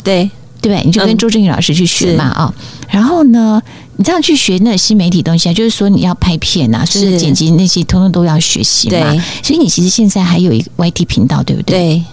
[0.04, 0.30] 对
[0.64, 3.62] 对，你就跟周正宇老师去学嘛啊，嗯、然后呢？
[3.96, 8.98] 你这样去学那新媒体东西啊，就是说你要拍片啊，所以剪辑那些通通都要学习嘛。
[8.98, 11.78] 对，所以你其实现在还有一个 YT 频道，对不对？
[11.78, 12.04] 对，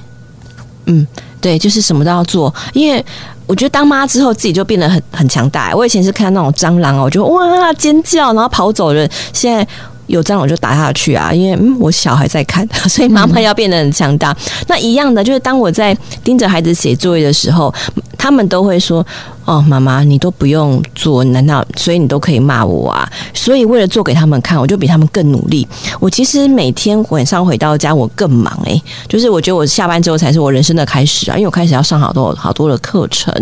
[0.86, 1.08] 嗯，
[1.42, 2.54] 对，就是什么都要做。
[2.74, 3.04] 因为
[3.48, 5.76] 我觉得当妈之后，自己就变得很很强大。
[5.76, 9.10] 我以前是看那种蟑螂哦，我就哇尖叫，然后跑走人。
[9.34, 9.68] 现在
[10.12, 14.32] 有这样我就打下去啊，因为嗯，我小孩在看， 所以妈妈要变得很强大。
[14.32, 14.38] 嗯、
[14.68, 17.74] 那一样的，就是当我在盯着孩子写作业的时候，
[18.18, 19.06] 他们都会说。
[19.46, 23.12] 哦，妈妈，你都不用做，难道所以你都可以骂我啊？
[23.34, 25.68] 所以为了做给他们看，我就比他们更努力。
[26.00, 33.34] 我其实每天晚上回到家，我更忙诶、就是我觉得我下班之后才是我人生的开始啊，因为我开始要上好多好多的课程，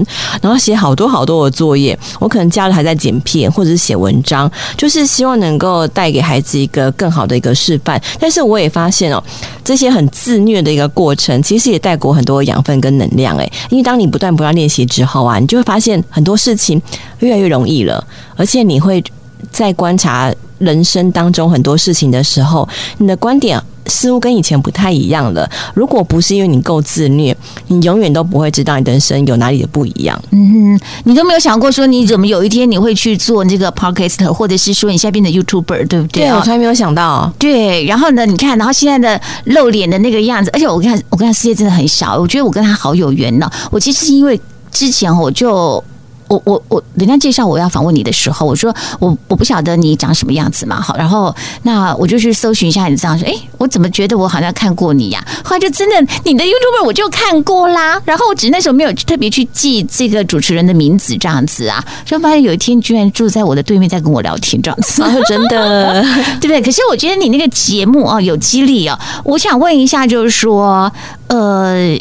[0.42, 1.98] 然后写好多好多的作业。
[2.18, 8.02] 我可能假日还在剪片或者是写文章，就是希望能够带给孩子一个更好的一个示范。
[8.18, 9.22] 但是我也发现哦，
[9.66, 15.90] 这些很自虐的一个过程，其实也带给我很多养分跟能量诶、因为当你不断不断练习之后啊，你就会发现。
[16.10, 16.82] 很多事情
[17.20, 19.04] 越来越容易了，而且你会
[19.52, 25.50] 在观察人生当中很多事情的时候，你的观点似乎跟以前不太一样了。
[25.74, 27.36] 如果不是因为你够自虐，
[27.68, 30.22] 你永远都不会知道你的人生有哪里的不一样。
[30.32, 36.26] 嗯哼，你都没有想过说你怎么有一天你会去做这个 podcast，或者是说你现在变成 YouTuber，对不对？
[36.26, 37.32] 对，我从来没有想到。
[37.40, 43.50] 对，然后呢，你看，然后现在的露脸的那个样子，而且我跟他，我跟他世界真的很小，我觉得我跟他好有缘呢。
[43.72, 44.40] 我其实是因为
[44.72, 45.84] 之前我就。
[46.30, 55.26] 我我我，人家介绍我要访问你的时候，我说我我不晓得你长什么样子嘛，好，然后那我就去搜寻一下你这样说，哎，我怎么觉得我好像看过你呀？
[55.44, 66.04] 后来就真的你的 YouTube 我就看过啦，然后我只是那时候没有特别去记这个主持人的名字这样子啊，就发现有一天居然住在我的对面在跟我聊天这样子，真的
[66.40, 66.62] 对不对？
[66.62, 70.94] 可是我觉得你那个节目哦有激励哦，我想问一下，就是说，
[71.26, 71.98] 呃，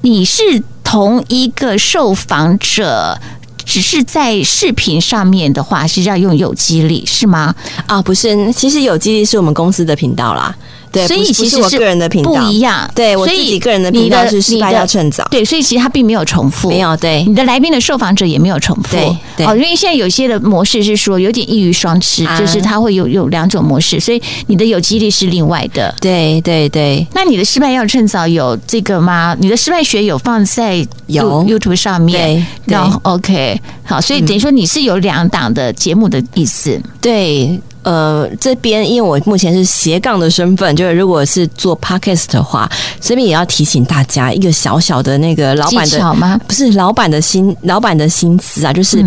[0.00, 0.42] 你是
[0.90, 3.18] 同一个受访者？
[3.66, 7.54] 只是在视频上面的话，是要用有机力是吗？
[7.86, 10.56] 啊，不是，其实有机力是我们公司的频道啦。
[10.90, 12.90] 对，所以其实是我个人的频道不一样。
[12.94, 15.26] 对，我自己个人的频道是失败要趁早。
[15.30, 16.68] 对，所以其实它并没有重复。
[16.68, 18.96] 没有，对，你的来宾的受访者也没有重复。
[18.96, 19.46] 对，对。
[19.46, 25.94] 哦，因为现在有些的模式是说有点一鱼双吃，啊、就是它会有有两种模式，所以你的有机力是另外的。
[26.00, 27.06] 对对对。
[27.14, 29.36] 那你的失败要趁早有这个吗？
[29.38, 30.76] 你的失败学有放在
[31.06, 32.46] 有 YouTube 上面？
[32.66, 32.74] 对。
[32.74, 36.70] 然后 OK，好，所以等于说你是有两档的节目的意思。
[36.70, 37.60] 嗯、对。
[37.82, 42.70] 呃，这边因为我目前是斜杠的身份，就是如果是做 podcast 的话，
[43.00, 46.38] 这边也要提醒大家一个小小的那个老板的吗？
[46.46, 49.02] 不是老板的心，老板的心思啊，就是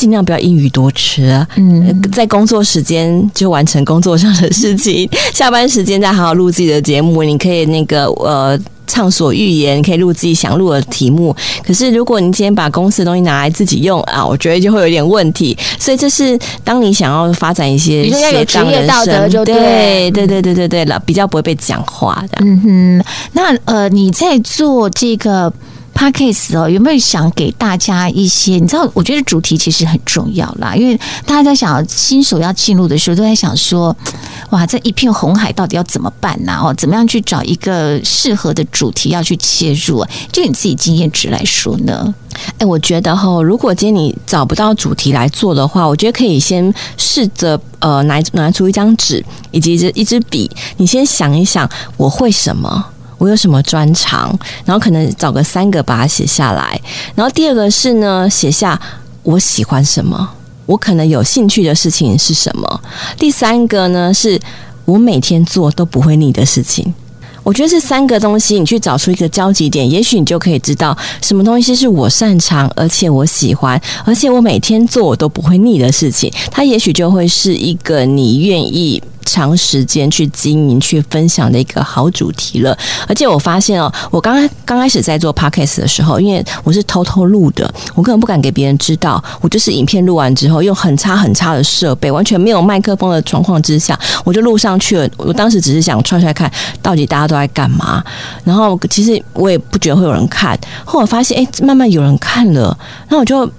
[0.00, 1.46] 尽量不要一语多吃啊。
[1.56, 7.22] 嗯，在工作时间就完成工作上的事情，下班时间再好好录自己的节目。
[7.22, 8.58] 你可以那个呃。
[8.92, 11.32] 畅所欲言，可以录自己想录的题目。
[11.64, 15.56] 可是，如果你今天把公司的东西拿来自己用啊，我觉得就会有点问题。
[15.78, 22.38] 所以，这是当你想要发展一些比较有职业道德，就对对对对对对了，比较不会被讲话的。
[22.40, 25.52] 嗯哼，那呃，你在做这个
[25.94, 28.52] Podcast 哦，有没有想给大家一些？
[28.52, 33.94] 你知道，我觉得主题其实很重要啦，因为大家在想新手要进入的时候，都在想说，
[34.50, 36.58] 哇，这一片红海到底要怎么办呢？
[36.62, 40.04] 哦，怎么样去找一个适合的主题要去切入？
[40.32, 42.14] 就你自己经验值来说呢？
[42.58, 51.68] 哎，我觉得哈，如果今天你找不到主题来做的话，我觉得可以先试着呃拿拿出一张纸以及一支一支笔，你先想一想
[51.98, 52.86] 我会什么。
[53.20, 54.34] 我有什么专长？
[54.64, 56.80] 然后可能找个三个把它写下来。
[57.14, 58.80] 然后第二个是呢，写下
[59.22, 60.26] 我喜欢什么，
[60.64, 62.80] 我可能有兴趣的事情是什么。
[63.18, 64.40] 第三个呢，是
[64.86, 66.94] 我每天做都不会腻的事情。
[67.42, 76.32] 我觉得这三个东西，你去找出一个交集点，也许你就可以知道什么东西是我擅长，而且我喜欢，而且我每天做我都不会腻的事情。
[76.50, 79.02] 它也许就会是一个你愿意。
[79.22, 82.76] 长时间去经营、去分享的一个好主题了。
[83.06, 89.22] 而且我发现哦，我刚刚刚开始在做 podcast 的时候，因为我是偷偷录的，我根本不敢给别人知道。
[89.40, 95.08] 我就是影片录完之后，用很差很差的设备，完全没有麦克风的状况之下，我就录上去了。
[95.16, 96.50] 我当时只是想踹踹看，
[96.82, 98.04] 到底大家都在干嘛。
[98.44, 102.76] 然后其实我也不觉得会有人看，后来发现哎，慢慢有人看了，
[103.08, 103.50] 那我就。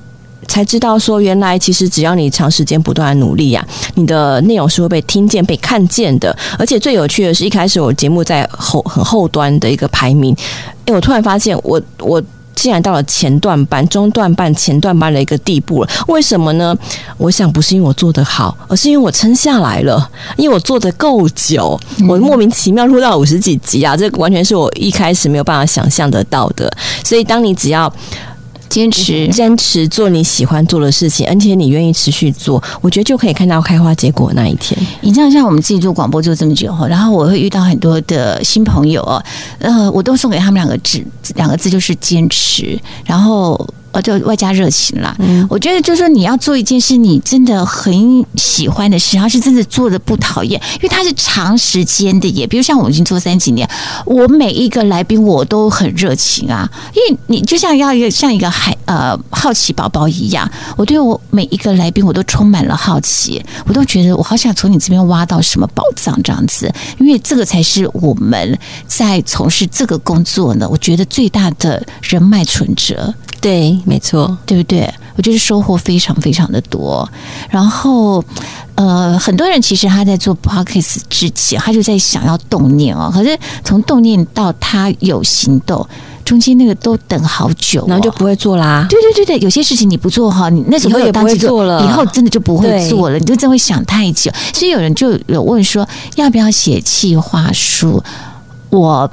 [0.48, 3.66] 才知道说，原来其实只要你长时间不断的努力呀、
[3.96, 6.36] 你的内容是会被听见、被看见的。
[6.60, 10.36] 而且最有趣的是，一开始我节目在后很后端的一个排名，
[10.88, 12.22] 诶，我突然发现我我
[12.62, 15.90] 竟然到了前段班、中段班、前段班的一个地步了。
[16.08, 16.78] 为什么呢？
[17.18, 20.08] 我想不是因为我做得好，而是因为我撑下来了，
[20.38, 23.98] 因为我做得够久，我莫名其妙录到五十几集啊！
[23.98, 26.72] 这完全是我一开始没有办法想象得到的。
[27.04, 27.92] 所以，当你只要
[28.72, 34.80] 坚持，坚持做你喜欢做的事情，而且你愿意持续做，我觉得就可以看到开花结果那一天。
[35.02, 39.04] 你知道像我们自己做广播做这么久后，然后我会遇到很多的新朋友，
[39.60, 41.04] 呃，我都送给他们两个字，
[41.36, 43.68] 两个字就是坚持，然后。
[43.92, 45.16] 呃，就外加热情啦。
[45.20, 52.48] 嗯，我觉得就是说，你要做一件事，你真的很喜欢的事，然后是真的做的不讨厌，因为它是长时间的耶。
[52.48, 53.70] 比如像我已经做三几年，
[54.06, 73.14] 我每一个来宾我都很热情啊，因为你就像要一个像一个孩呃好奇宝宝一样，我对我每一个来宾我都充满了好奇，我都觉得我好想从你这边挖到什么宝藏这样子，因为这个才是我们在从事这个工作呢，我觉得最大的人脉存折。
[73.40, 74.92] 对，没错，对不对？
[75.16, 77.08] 我觉得收获非常非常的多。
[77.50, 78.24] 然后，
[78.76, 83.12] 呃，很多人其实他在做 p o c k e t 之前，他就在想要动念哦。
[83.14, 85.86] 可是从动念到他有行动，
[86.24, 88.88] 中间那个都等好久，然后就不会做啦。
[88.90, 94.32] 对对对对，有些事情你不做哈，你那时候也不会做了，以后真的就不会做了，你就真会想太久。
[94.54, 98.02] 所以有人就有问说，要不要写企划书？
[98.70, 99.12] 我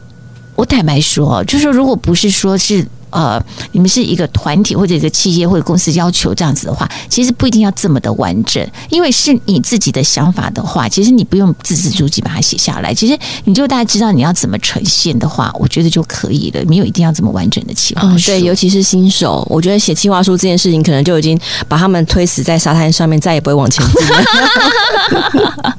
[0.54, 2.86] 我坦白说，就是说，如果不是说是。
[3.10, 3.42] 呃，
[3.72, 18.08] 你们是一个团体或者一个企业或者公司要求这样子的话，其实不一定要这么的完整，因为是你自己的想法的话，其实你不用字字珠玑把它写下来，其实你就大概知道你要怎么呈现的话，我觉得就可以了，没有一定要这么完整的企划书。
[18.08, 25.78] 嗯，对，尤其是新手，我觉得写企划书这件事情，可能就已经把他们推死在沙滩上面，再也不会往前进了。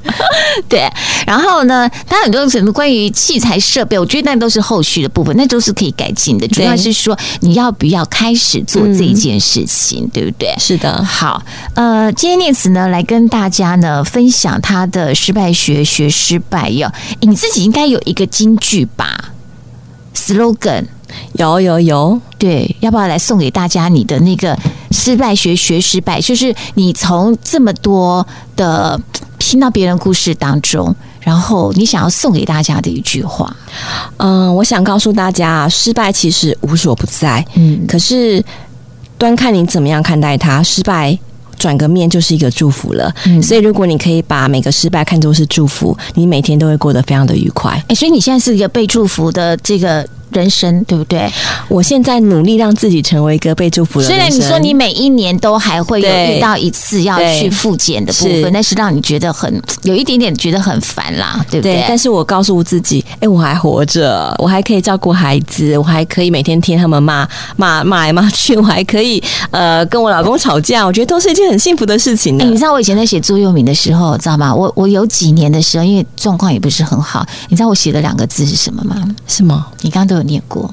[0.68, 0.90] 对，
[1.26, 7.16] 然后呢，它很多什么关于器材设备，我觉得那都是后续的部分，那都是可以改进的，主要是说。
[7.40, 10.54] 你要不要开始做这件事情，嗯、对不对？
[10.58, 11.02] 是的。
[11.04, 11.42] 好，
[11.74, 16.90] 呃，今天念慈呢来跟大家呢分享他的失败学学失败哟。
[17.20, 19.32] 你自己应该有一个金句吧
[20.14, 20.84] ？slogan
[21.34, 24.56] 有有有，对，要不要来送给大家你的那个
[24.90, 26.20] 失败学学失败？
[26.20, 29.00] 就是你从这么多的
[29.38, 30.94] 听到别人故事当中。
[31.20, 33.54] 然后你想要送给大家的一句话，
[34.16, 38.42] 嗯，我想告诉大家，失败其实无所不在，嗯，可是
[39.18, 41.18] 端看你怎么样看待它，失败
[41.58, 43.14] 转个面就是一个祝福了。
[43.26, 47.72] 嗯，所以如果你可以把每个失败看作是祝福，你每天都会过得非常的愉快。
[47.88, 50.06] 哎，所以你现在是一个被祝福的这个。
[50.32, 51.30] 人生对不对？
[51.68, 54.16] 我现在努力让自己成为一个被祝福的人。
[54.16, 61.76] 虽然你说你每一年都还会有遇到一次要去复检的部分，但是让你觉得很有一点点觉得很烦啦，对不对？
[61.76, 72.36] 对，但是我告诉自己，哎，我还活着，我还可以照顾孩子，我还可以每天听他们骂骂骂来骂去，我还可以呃跟我老公吵架，我觉得都是一件很幸福的事情。
[72.36, 74.54] 呢，你知道我以前在写座右铭的时候，知道吗？
[74.54, 78.96] 我我有几年的时候，因为状况也不是很好，你知道我写的两个字是什么吗？
[79.26, 79.66] 是吗？
[79.82, 80.72] 你刚刚都有念过，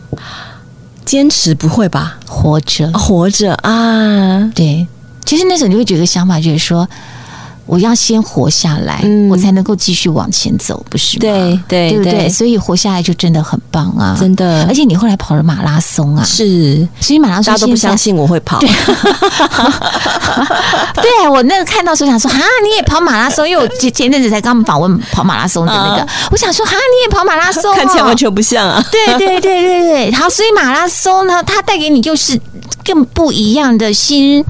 [1.05, 2.19] 坚持不会吧？
[2.27, 4.51] 活着，活着啊！
[4.53, 4.85] 对，
[5.25, 6.87] 其实那时候你会觉得想法就是说，
[7.67, 11.21] 我要先活下来，嗯我才能够继续往前走，不是吗？
[11.21, 12.13] 对对对不对？
[12.13, 18.59] 对所以活下来就真的很棒啊，真的而且你后来跑了马拉松啊，是，所以马拉松大家都不相信我会跑。
[18.59, 18.69] 对
[21.29, 23.47] 我那个看到时候想说，哈，你也跑马拉松？
[23.47, 27.75] 因为我前前阵子才刚访问跑马拉松的那个，啊我想说，哈，你也跑马拉松、哦？
[27.75, 28.83] 看起来完全不像啊。
[28.91, 32.39] 对对对对对，好，所以马拉松呢，它带给你就是
[32.85, 34.43] 更不一样的新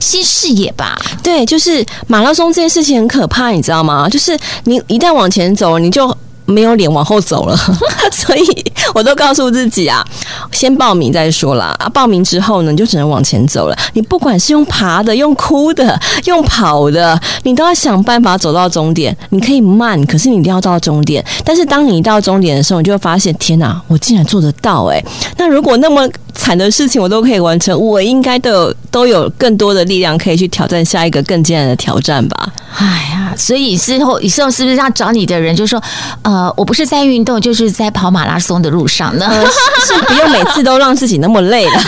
[0.00, 0.98] 新视野吧。
[1.22, 4.08] 对，就是马拉松这件事情很可怕，你知道吗？
[4.08, 4.34] 就是
[4.64, 6.08] 你一旦往前走，你就
[6.46, 7.56] 没有脸往后走了。
[8.10, 10.04] 所以我都告诉自己啊，
[10.52, 11.74] 先报名再说啦。
[11.78, 13.76] 啊，报名之后呢，你就只能往前走了。
[13.94, 19.16] 你不管是用爬的、用哭的、用跑的，你都要想办法走到终点。
[19.30, 21.24] 你可以慢，可是你一定要到终点。
[21.44, 24.84] 但是当你一到终点的时候，你就会发现，天哪，我竟然做得到！
[24.86, 25.04] 诶，
[25.36, 32.52] 那如果那么惨的事情我都可以完成，我应该都有都有更多的力量可以去挑战下一个更艰难的挑战吧。
[32.76, 35.82] 哎呀，所以之后以后是不是要找你的人就说，
[36.22, 39.26] 呃，我不是在运动，就是在跑马拉松的路上呢？
[39.26, 41.80] 呃、是不用每次都让自己那么累了。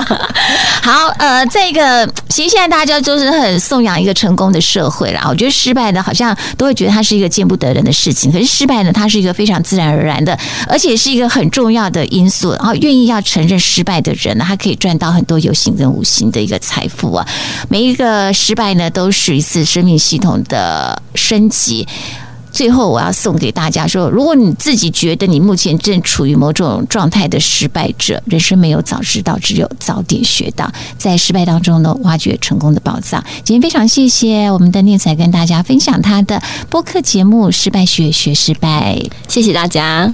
[0.82, 5.26] 好，呃，这个其实现在大家就是很颂扬一个成功的社会啦。
[5.28, 12.52] 我觉得失败的好像都会觉得它是一个见不得人的事情，可是失败呢，它是一个非常自然而然的，而且是一个很重要的因素。
[12.52, 17.26] 然后愿意要承认失败的人呢，他可以赚到很多有形跟无形的一个财富啊。
[17.68, 21.86] 每一个失败呢，都是一次生命系统的升级。
[22.56, 33.22] 最后，我要送给大家说：如果你自己觉得你目前正处于某种状态的失败者，人生没有早知道，只有早点学到，在失败当中呢，挖掘成功的宝藏。
[33.44, 38.94] 今天非常谢谢我们的念才跟大家分享他的播客节目《失败学学失败》，
[39.28, 40.10] 谢谢大家。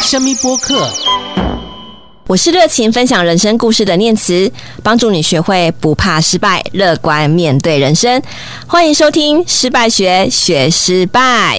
[0.00, 0.90] 生命播客。
[2.28, 4.52] 我是热情分享人生故事的念慈，
[4.82, 8.22] 帮助你学会不怕失败，乐观面对人生。
[8.66, 11.58] 欢迎收听《失败学学失败》。